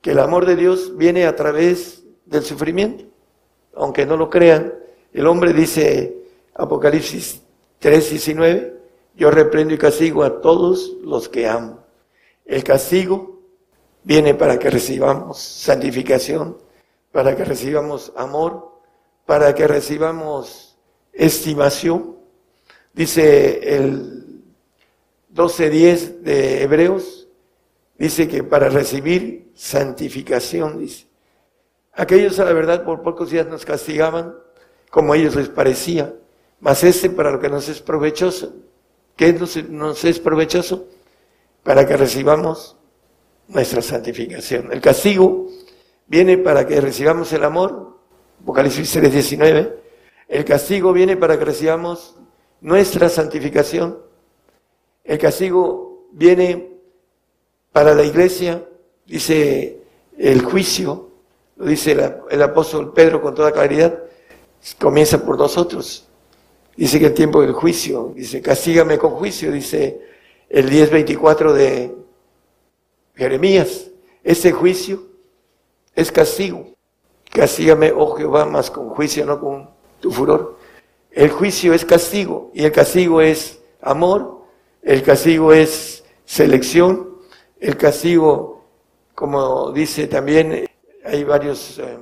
que 0.00 0.10
el 0.10 0.18
amor 0.18 0.46
de 0.46 0.56
Dios 0.56 0.96
viene 0.96 1.26
a 1.26 1.36
través 1.36 2.02
del 2.26 2.42
sufrimiento. 2.42 3.04
Aunque 3.74 4.06
no 4.06 4.16
lo 4.16 4.28
crean, 4.28 4.74
el 5.12 5.26
hombre 5.26 5.52
dice 5.52 6.16
Apocalipsis 6.54 7.42
3:19, 7.80 8.74
yo 9.14 9.30
reprendo 9.30 9.74
y 9.74 9.78
castigo 9.78 10.24
a 10.24 10.40
todos 10.40 10.96
los 11.02 11.28
que 11.28 11.48
amo. 11.48 11.84
El 12.44 12.64
castigo 12.64 13.40
viene 14.02 14.34
para 14.34 14.58
que 14.58 14.70
recibamos 14.70 15.38
santificación, 15.38 16.56
para 17.12 17.36
que 17.36 17.44
recibamos 17.44 18.12
amor, 18.16 18.70
para 19.26 19.54
que 19.54 19.68
recibamos 19.68 20.76
estimación. 21.12 22.16
Dice 22.92 23.76
el 23.76 24.29
12.10 25.34 26.20
de 26.20 26.62
Hebreos, 26.62 27.28
dice 27.98 28.28
que 28.28 28.42
para 28.42 28.68
recibir 28.68 29.50
santificación, 29.54 30.78
dice. 30.78 31.06
Aquellos 31.92 32.38
a 32.38 32.44
la 32.44 32.52
verdad 32.52 32.84
por 32.84 33.02
pocos 33.02 33.30
días 33.30 33.46
nos 33.46 33.64
castigaban 33.64 34.34
como 34.90 35.12
a 35.12 35.16
ellos 35.16 35.36
les 35.36 35.48
parecía, 35.48 36.14
mas 36.60 36.82
este 36.84 37.10
para 37.10 37.30
lo 37.30 37.40
que 37.40 37.48
nos 37.48 37.68
es 37.68 37.80
provechoso. 37.80 38.54
¿Qué 39.16 39.32
nos, 39.32 39.56
nos 39.68 40.04
es 40.04 40.18
provechoso? 40.18 40.88
Para 41.62 41.86
que 41.86 41.96
recibamos 41.96 42.76
nuestra 43.48 43.82
santificación. 43.82 44.72
El 44.72 44.80
castigo 44.80 45.48
viene 46.06 46.38
para 46.38 46.66
que 46.66 46.80
recibamos 46.80 47.32
el 47.32 47.44
amor, 47.44 47.98
Apocalipsis 48.42 48.96
3:19. 48.96 49.76
El 50.28 50.44
castigo 50.44 50.92
viene 50.92 51.16
para 51.16 51.38
que 51.38 51.44
recibamos 51.44 52.16
nuestra 52.60 53.08
santificación. 53.08 53.98
El 55.04 55.18
castigo 55.18 56.06
viene 56.12 56.70
para 57.72 57.94
la 57.94 58.04
iglesia, 58.04 58.64
dice 59.06 59.82
el 60.18 60.42
juicio, 60.42 61.10
lo 61.56 61.66
dice 61.66 61.92
el, 62.30 62.42
apóstol 62.42 62.92
Pedro 62.92 63.20
con 63.20 63.34
toda 63.34 63.52
claridad, 63.52 63.98
comienza 64.78 65.24
por 65.24 65.38
nosotros. 65.38 66.06
Dice 66.76 66.98
que 66.98 67.06
el 67.06 67.14
tiempo 67.14 67.42
del 67.42 67.52
juicio, 67.52 68.12
dice, 68.14 68.40
castígame 68.40 68.98
con 68.98 69.10
juicio, 69.12 69.52
dice 69.52 70.00
el 70.48 70.70
10.24 70.70 71.52
de 71.52 71.94
Jeremías. 73.14 73.90
Ese 74.24 74.52
juicio 74.52 75.02
es 75.94 76.10
castigo. 76.10 76.68
Castígame, 77.30 77.92
oh 77.92 78.14
Jehová, 78.16 78.44
más 78.44 78.70
con 78.70 78.88
juicio, 78.88 79.24
no 79.26 79.38
con 79.40 79.70
tu 80.00 80.10
furor. 80.10 80.56
El 81.10 81.30
juicio 81.30 81.74
es 81.74 81.84
castigo 81.84 82.50
y 82.54 82.64
el 82.64 82.72
castigo 82.72 83.20
es 83.20 83.60
amor, 83.82 84.39
el 84.82 85.02
castigo 85.02 85.52
es 85.52 86.04
selección, 86.24 87.18
el 87.58 87.76
castigo, 87.76 88.64
como 89.14 89.72
dice 89.72 90.06
también, 90.06 90.66
hay 91.04 91.24
varias 91.24 91.78
eh, 91.78 91.98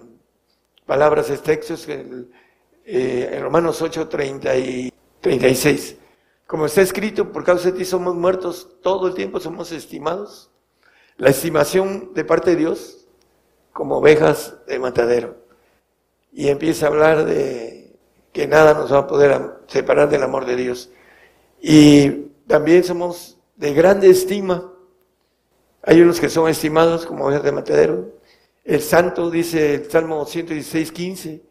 palabras, 0.87 1.27
textos, 1.43 1.89
en, 1.89 2.31
eh, 2.85 3.31
en 3.33 3.43
Romanos 3.43 3.83
8, 3.83 4.09
30 4.09 4.57
y 4.57 4.93
36. 5.21 5.97
Como 6.47 6.67
está 6.67 6.81
escrito, 6.81 7.31
por 7.31 7.45
causa 7.45 7.71
de 7.71 7.79
ti 7.79 7.85
somos 7.85 8.15
muertos, 8.15 8.77
todo 8.81 9.09
el 9.09 9.15
tiempo 9.15 9.41
somos 9.41 9.73
estimados. 9.73 10.51
La 11.17 11.31
estimación 11.31 12.15
de 12.15 12.25
parte 12.25 12.51
de 12.51 12.57
Dios 12.57 13.07
como 13.73 13.99
ovejas 13.99 14.55
de 14.67 14.79
matadero. 14.79 15.37
Y 16.33 16.49
empieza 16.49 16.87
a 16.87 16.89
hablar 16.89 17.25
de 17.25 17.97
que 18.33 18.47
nada 18.47 18.75
nos 18.75 18.93
va 18.93 18.99
a 19.01 19.07
poder 19.07 19.59
separar 19.67 20.09
del 20.09 20.23
amor 20.23 20.47
de 20.47 20.57
Dios. 20.57 20.91
Y 21.61 22.28
también 22.49 22.83
somos 22.83 23.39
de 23.57 23.75
grande 23.75 24.09
estima. 24.09 24.73
Hay 25.83 26.01
unos 26.01 26.19
que 26.19 26.31
son 26.31 26.49
estimados 26.49 27.07
como 27.07 27.27
ovejas 27.27 27.45
de 27.45 27.53
matadero. 27.53 28.13
El 28.65 28.81
santo, 28.81 29.31
dice 29.31 29.75
el 29.75 29.91
Salmo 29.91 30.25
116, 30.25 30.91
15, 30.91 31.43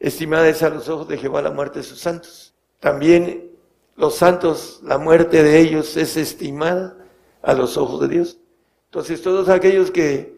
estimada 0.00 0.48
es 0.48 0.62
a 0.62 0.70
los 0.70 0.88
ojos 0.88 1.08
de 1.08 1.18
Jehová 1.18 1.42
la 1.42 1.50
muerte 1.50 1.80
de 1.80 1.84
sus 1.84 2.00
santos. 2.00 2.54
También 2.80 3.50
los 3.96 4.16
santos, 4.16 4.80
la 4.82 4.98
muerte 4.98 5.42
de 5.42 5.58
ellos 5.60 5.96
es 5.96 6.16
estimada 6.16 6.96
a 7.42 7.54
los 7.54 7.76
ojos 7.76 8.00
de 8.00 8.08
Dios. 8.08 8.38
Entonces 8.86 9.22
todos 9.22 9.48
aquellos 9.48 9.90
que 9.90 10.36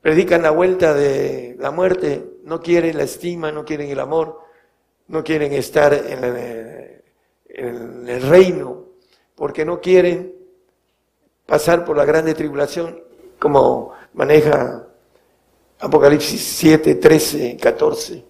predican 0.00 0.42
la 0.42 0.50
vuelta 0.50 0.94
de 0.94 1.56
la 1.58 1.70
muerte 1.70 2.26
no 2.44 2.60
quieren 2.60 2.96
la 2.96 3.04
estima, 3.04 3.52
no 3.52 3.64
quieren 3.64 3.90
el 3.90 4.00
amor, 4.00 4.40
no 5.08 5.22
quieren 5.22 5.52
estar 5.52 5.92
en 5.92 6.24
el, 6.24 7.02
en 7.48 8.08
el 8.08 8.22
reino, 8.22 8.81
porque 9.42 9.64
no 9.64 9.80
quieren 9.80 10.36
pasar 11.46 11.84
por 11.84 11.96
la 11.96 12.04
grande 12.04 12.32
tribulación 12.32 13.02
como 13.40 13.92
maneja 14.12 14.86
Apocalipsis 15.80 16.40
7, 16.40 16.94
13, 16.94 17.56
14. 17.60 18.24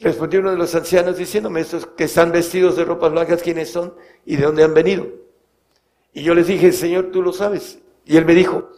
Respondió 0.00 0.40
uno 0.40 0.52
de 0.52 0.56
los 0.56 0.74
ancianos 0.74 1.18
diciéndome, 1.18 1.60
estos 1.60 1.84
que 1.84 2.04
están 2.04 2.32
vestidos 2.32 2.74
de 2.74 2.86
ropas 2.86 3.12
blancas, 3.12 3.42
¿quiénes 3.42 3.70
son 3.70 3.96
y 4.24 4.36
de 4.36 4.44
dónde 4.46 4.64
han 4.64 4.72
venido? 4.72 5.06
Y 6.14 6.22
yo 6.22 6.34
les 6.34 6.46
dije, 6.46 6.72
Señor, 6.72 7.10
tú 7.12 7.20
lo 7.20 7.34
sabes. 7.34 7.78
Y 8.06 8.16
él 8.16 8.24
me 8.24 8.34
dijo, 8.34 8.70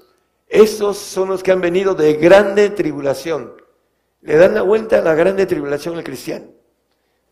estos 0.49 0.99
son 0.99 1.29
los 1.29 1.45
que 1.45 1.53
han 1.53 1.61
venido 1.61 1.95
de 1.95 2.15
grande 2.15 2.71
tribulación. 2.71 3.53
Le 4.23 4.35
dan 4.35 4.55
la 4.57 4.63
vuelta 4.63 4.99
a 4.99 5.03
la 5.03 5.15
grande 5.15 5.47
tribulación 5.47 5.97
al 5.97 6.03
cristiano. 6.03 6.47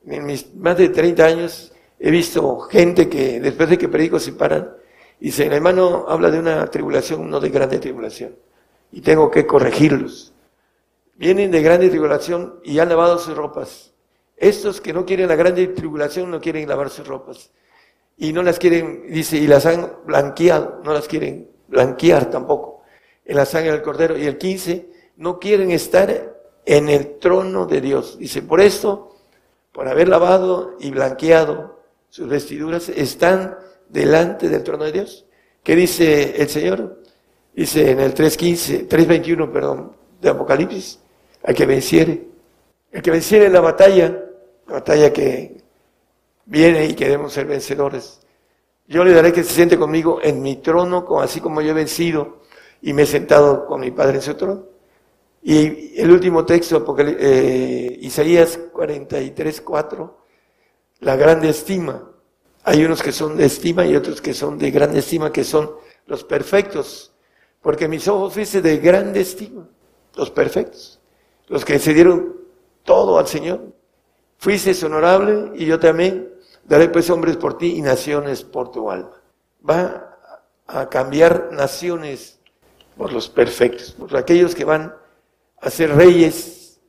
En 0.04 0.24
mis 0.24 0.54
más 0.54 0.78
de 0.78 0.88
30 0.88 1.24
años 1.24 1.72
he 1.98 2.10
visto 2.10 2.60
gente 2.60 3.08
que 3.08 3.40
después 3.40 3.70
de 3.70 3.78
que 3.78 3.88
predico 3.88 4.18
se 4.18 4.32
paran 4.32 4.72
y 5.20 5.26
dicen, 5.26 5.52
hermano, 5.52 6.04
habla 6.08 6.30
de 6.30 6.38
una 6.38 6.66
tribulación, 6.70 7.30
no 7.30 7.40
de 7.40 7.48
grande 7.48 7.78
tribulación. 7.78 8.36
Y 8.92 9.00
tengo 9.00 9.30
que 9.30 9.46
corregirlos. 9.46 10.34
Vienen 11.14 11.50
de 11.50 11.62
grande 11.62 11.88
tribulación 11.88 12.60
y 12.62 12.78
han 12.78 12.88
lavado 12.88 13.18
sus 13.18 13.34
ropas. 13.36 13.94
Estos 14.36 14.80
que 14.80 14.92
no 14.92 15.06
quieren 15.06 15.28
la 15.28 15.36
grande 15.36 15.66
tribulación 15.68 16.30
no 16.30 16.40
quieren 16.40 16.68
lavar 16.68 16.90
sus 16.90 17.06
ropas. 17.06 17.50
Y 18.18 18.32
no 18.32 18.42
las 18.42 18.58
quieren, 18.58 19.10
dice, 19.10 19.38
y 19.38 19.46
las 19.46 19.64
han 19.64 19.92
blanqueado, 20.04 20.80
no 20.84 20.92
las 20.92 21.08
quieren 21.08 21.50
blanquear 21.68 22.30
tampoco 22.30 22.82
en 23.24 23.36
la 23.36 23.46
sangre 23.46 23.72
del 23.72 23.82
cordero. 23.82 24.16
Y 24.16 24.26
el 24.26 24.36
15, 24.36 24.90
no 25.16 25.38
quieren 25.38 25.70
estar 25.70 26.36
en 26.66 26.88
el 26.90 27.18
trono 27.18 27.64
de 27.66 27.80
Dios. 27.80 28.18
Dice, 28.18 28.42
por 28.42 28.60
esto, 28.60 29.16
por 29.72 29.88
haber 29.88 30.08
lavado 30.08 30.76
y 30.78 30.90
blanqueado 30.90 31.75
sus 32.16 32.28
vestiduras, 32.28 32.88
están 32.88 33.58
delante 33.90 34.48
del 34.48 34.62
trono 34.62 34.84
de 34.84 34.92
Dios. 34.92 35.26
¿Qué 35.62 35.76
dice 35.76 36.40
el 36.40 36.48
Señor? 36.48 37.02
Dice 37.54 37.90
en 37.90 38.00
el 38.00 38.14
3.15, 38.14 38.88
3.21, 38.88 39.52
perdón, 39.52 39.92
de 40.22 40.30
Apocalipsis, 40.30 40.98
al 41.42 41.54
que 41.54 41.66
venciere. 41.66 42.26
El 42.90 43.02
que 43.02 43.10
venciere 43.10 43.50
la 43.50 43.60
batalla, 43.60 44.08
la 44.66 44.72
batalla 44.72 45.12
que 45.12 45.58
viene 46.46 46.86
y 46.86 46.94
queremos 46.94 47.34
ser 47.34 47.44
vencedores. 47.44 48.20
Yo 48.88 49.04
le 49.04 49.12
daré 49.12 49.30
que 49.30 49.44
se 49.44 49.52
siente 49.52 49.76
conmigo 49.76 50.18
en 50.22 50.40
mi 50.40 50.56
trono, 50.56 51.04
así 51.20 51.42
como 51.42 51.60
yo 51.60 51.72
he 51.72 51.74
vencido 51.74 52.40
y 52.80 52.94
me 52.94 53.02
he 53.02 53.06
sentado 53.06 53.66
con 53.66 53.82
mi 53.82 53.90
Padre 53.90 54.16
en 54.16 54.22
su 54.22 54.34
trono. 54.36 54.64
Y 55.42 56.00
el 56.00 56.10
último 56.10 56.46
texto, 56.46 56.96
eh, 56.98 57.98
Isaías 58.00 58.58
43, 58.72 59.60
4, 59.60 60.25
la 61.00 61.16
grande 61.16 61.48
estima. 61.48 62.10
Hay 62.64 62.84
unos 62.84 63.02
que 63.02 63.12
son 63.12 63.36
de 63.36 63.46
estima 63.46 63.86
y 63.86 63.94
otros 63.94 64.20
que 64.20 64.34
son 64.34 64.58
de 64.58 64.70
grande 64.70 64.98
estima, 64.98 65.32
que 65.32 65.44
son 65.44 65.72
los 66.06 66.24
perfectos. 66.24 67.12
Porque 67.60 67.88
mis 67.88 68.06
ojos 68.08 68.34
fuiste 68.34 68.60
de 68.60 68.78
grande 68.78 69.20
estima, 69.20 69.68
los 70.14 70.30
perfectos 70.30 71.00
los 71.48 71.64
que 71.64 71.78
se 71.78 71.94
dieron 71.94 72.36
todo 72.84 73.18
al 73.18 73.26
Señor. 73.26 73.72
Fuiste 74.38 74.72
honorable 74.84 75.52
y 75.54 75.66
yo 75.66 75.78
también 75.78 76.30
daré 76.64 76.88
pues 76.88 77.08
hombres 77.10 77.36
por 77.36 77.56
ti 77.56 77.76
y 77.76 77.82
naciones 77.82 78.42
por 78.42 78.70
tu 78.70 78.90
alma. 78.90 79.12
Va 79.68 80.18
a 80.66 80.88
cambiar 80.88 81.50
naciones 81.52 82.38
por 82.96 83.12
los 83.12 83.28
perfectos, 83.28 83.92
por 83.92 84.16
aquellos 84.16 84.54
que 84.54 84.64
van 84.64 84.94
a 85.60 85.70
ser 85.70 85.94
reyes 85.94 86.80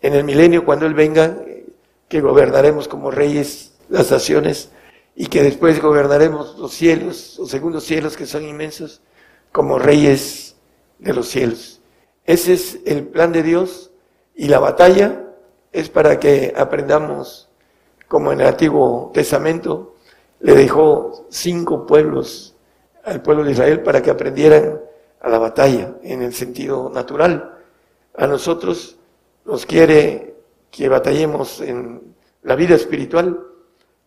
en 0.00 0.14
el 0.14 0.24
milenio 0.24 0.64
cuando 0.64 0.86
Él 0.86 0.94
venga, 0.94 1.36
que 2.10 2.20
gobernaremos 2.20 2.88
como 2.88 3.12
reyes 3.12 3.72
las 3.88 4.10
naciones 4.10 4.72
y 5.14 5.26
que 5.26 5.44
después 5.44 5.80
gobernaremos 5.80 6.58
los 6.58 6.72
cielos, 6.72 7.36
los 7.38 7.48
segundos 7.48 7.84
cielos 7.84 8.16
que 8.16 8.26
son 8.26 8.44
inmensos, 8.44 9.00
como 9.52 9.78
reyes 9.78 10.56
de 10.98 11.14
los 11.14 11.28
cielos. 11.28 11.80
Ese 12.24 12.54
es 12.54 12.80
el 12.84 13.06
plan 13.06 13.30
de 13.30 13.44
Dios 13.44 13.92
y 14.34 14.48
la 14.48 14.58
batalla 14.58 15.24
es 15.72 15.88
para 15.88 16.18
que 16.18 16.52
aprendamos, 16.56 17.48
como 18.08 18.32
en 18.32 18.40
el 18.40 18.48
Antiguo 18.48 19.12
Testamento, 19.14 19.94
le 20.40 20.54
dejó 20.54 21.26
cinco 21.30 21.86
pueblos 21.86 22.56
al 23.04 23.22
pueblo 23.22 23.44
de 23.44 23.52
Israel 23.52 23.84
para 23.84 24.02
que 24.02 24.10
aprendieran 24.10 24.80
a 25.20 25.28
la 25.28 25.38
batalla 25.38 25.94
en 26.02 26.22
el 26.22 26.34
sentido 26.34 26.90
natural. 26.92 27.56
A 28.16 28.26
nosotros 28.26 28.96
nos 29.44 29.64
quiere 29.64 30.29
que 30.70 30.88
batallemos 30.88 31.60
en 31.60 32.14
la 32.42 32.54
vida 32.54 32.74
espiritual, 32.74 33.46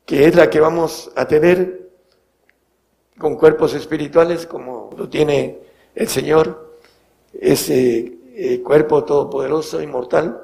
que 0.05 0.25
es 0.25 0.35
la 0.35 0.49
que 0.49 0.59
vamos 0.59 1.11
a 1.15 1.27
tener 1.27 1.89
con 3.17 3.35
cuerpos 3.35 3.73
espirituales 3.73 4.45
como 4.45 4.89
lo 4.97 5.07
tiene 5.07 5.59
el 5.95 6.07
Señor 6.07 6.77
ese 7.33 8.17
eh, 8.35 8.61
cuerpo 8.61 9.03
todopoderoso, 9.03 9.81
inmortal, 9.81 10.41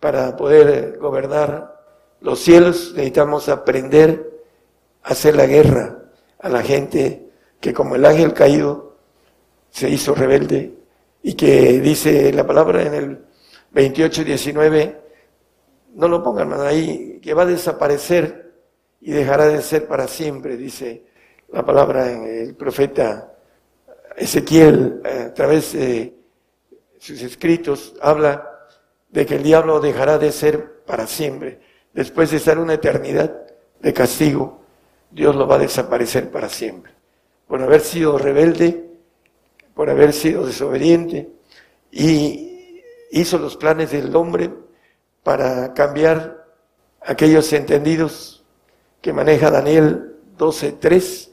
para 0.00 0.36
poder 0.36 0.98
gobernar 0.98 1.80
los 2.20 2.38
cielos. 2.38 2.92
Necesitamos 2.94 3.48
aprender 3.48 4.40
a 5.02 5.10
hacer 5.10 5.36
la 5.36 5.46
guerra 5.46 5.98
a 6.38 6.48
la 6.48 6.62
gente 6.62 7.28
que 7.60 7.72
como 7.72 7.96
el 7.96 8.04
ángel 8.04 8.34
caído 8.34 8.96
se 9.70 9.90
hizo 9.90 10.14
rebelde 10.14 10.74
y 11.22 11.34
que 11.34 11.80
dice 11.80 12.32
la 12.32 12.46
palabra 12.46 12.82
en 12.82 12.94
el 12.94 13.24
28 13.72 14.22
y 14.22 14.24
19, 14.24 15.00
no 15.98 16.06
lo 16.06 16.22
pongan 16.22 16.52
ahí, 16.60 17.18
que 17.20 17.34
va 17.34 17.42
a 17.42 17.46
desaparecer 17.46 18.52
y 19.00 19.10
dejará 19.10 19.46
de 19.48 19.60
ser 19.60 19.88
para 19.88 20.06
siempre, 20.06 20.56
dice 20.56 21.02
la 21.52 21.66
palabra 21.66 22.12
en 22.12 22.22
el 22.22 22.54
profeta 22.54 23.34
Ezequiel, 24.16 25.02
eh, 25.04 25.24
a 25.26 25.34
través 25.34 25.72
de 25.72 26.14
sus 26.98 27.20
escritos, 27.20 27.96
habla 28.00 28.48
de 29.08 29.26
que 29.26 29.36
el 29.36 29.42
diablo 29.42 29.80
dejará 29.80 30.18
de 30.18 30.30
ser 30.30 30.84
para 30.86 31.08
siempre. 31.08 31.60
Después 31.92 32.30
de 32.30 32.36
estar 32.36 32.60
una 32.60 32.74
eternidad 32.74 33.34
de 33.80 33.92
castigo, 33.92 34.60
Dios 35.10 35.34
lo 35.34 35.48
va 35.48 35.56
a 35.56 35.58
desaparecer 35.58 36.30
para 36.30 36.48
siempre. 36.48 36.92
Por 37.48 37.60
haber 37.60 37.80
sido 37.80 38.18
rebelde, 38.18 38.88
por 39.74 39.90
haber 39.90 40.12
sido 40.12 40.46
desobediente, 40.46 41.28
y 41.90 42.82
hizo 43.10 43.36
los 43.38 43.56
planes 43.56 43.90
del 43.90 44.14
hombre 44.14 44.67
para 45.22 45.74
cambiar 45.74 46.46
aquellos 47.00 47.52
entendidos 47.52 48.44
que 49.00 49.12
maneja 49.12 49.50
Daniel 49.50 50.16
12.3, 50.36 51.30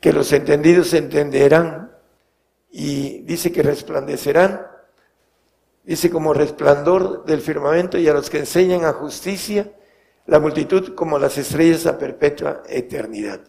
que 0.00 0.12
los 0.12 0.32
entendidos 0.32 0.92
entenderán 0.94 1.92
y 2.70 3.20
dice 3.22 3.52
que 3.52 3.62
resplandecerán, 3.62 4.66
dice 5.84 6.10
como 6.10 6.34
resplandor 6.34 7.24
del 7.24 7.40
firmamento 7.40 7.98
y 7.98 8.08
a 8.08 8.12
los 8.12 8.28
que 8.28 8.38
enseñan 8.38 8.84
a 8.84 8.92
justicia, 8.92 9.72
la 10.26 10.40
multitud 10.40 10.94
como 10.94 11.18
las 11.18 11.38
estrellas 11.38 11.86
a 11.86 11.96
perpetua 11.96 12.62
eternidad. 12.68 13.40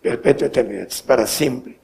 Perpetua 0.00 0.46
eternidad, 0.46 0.88
para 1.06 1.26
siempre. 1.26 1.78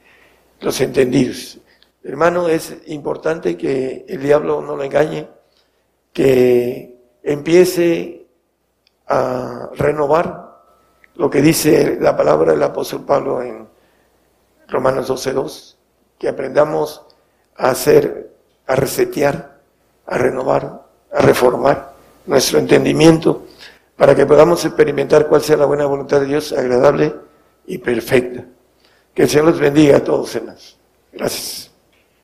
Los 0.61 0.79
entendidos. 0.79 1.59
Hermano, 2.03 2.47
es 2.47 2.75
importante 2.87 3.57
que 3.57 4.05
el 4.07 4.21
diablo 4.21 4.61
no 4.61 4.75
lo 4.75 4.83
engañe, 4.83 5.27
que 6.13 6.90
empiece 7.23 8.25
a 9.07 9.69
renovar 9.75 10.51
lo 11.15 11.29
que 11.29 11.41
dice 11.41 11.97
la 11.99 12.15
palabra 12.15 12.53
del 12.53 12.63
apóstol 12.63 13.05
Pablo 13.05 13.41
en 13.41 13.67
Romanos 14.67 15.09
12.2, 15.09 15.75
que 16.17 16.29
aprendamos 16.29 17.05
a 17.57 17.69
hacer, 17.69 18.31
a 18.65 18.75
resetear, 18.75 19.59
a 20.05 20.17
renovar, 20.17 20.85
a 21.11 21.21
reformar 21.21 21.93
nuestro 22.25 22.59
entendimiento 22.59 23.45
para 23.95 24.15
que 24.15 24.25
podamos 24.25 24.63
experimentar 24.65 25.27
cuál 25.27 25.41
sea 25.41 25.57
la 25.57 25.65
buena 25.65 25.85
voluntad 25.85 26.21
de 26.21 26.27
Dios, 26.27 26.53
agradable 26.53 27.13
y 27.67 27.77
perfecta. 27.77 28.45
Que 29.13 29.23
el 29.23 29.29
Señor 29.29 29.47
los 29.47 29.59
bendiga 29.59 29.97
a 29.97 30.03
todos, 30.03 30.33
hermanos. 30.35 30.77
Gracias. 31.11 31.70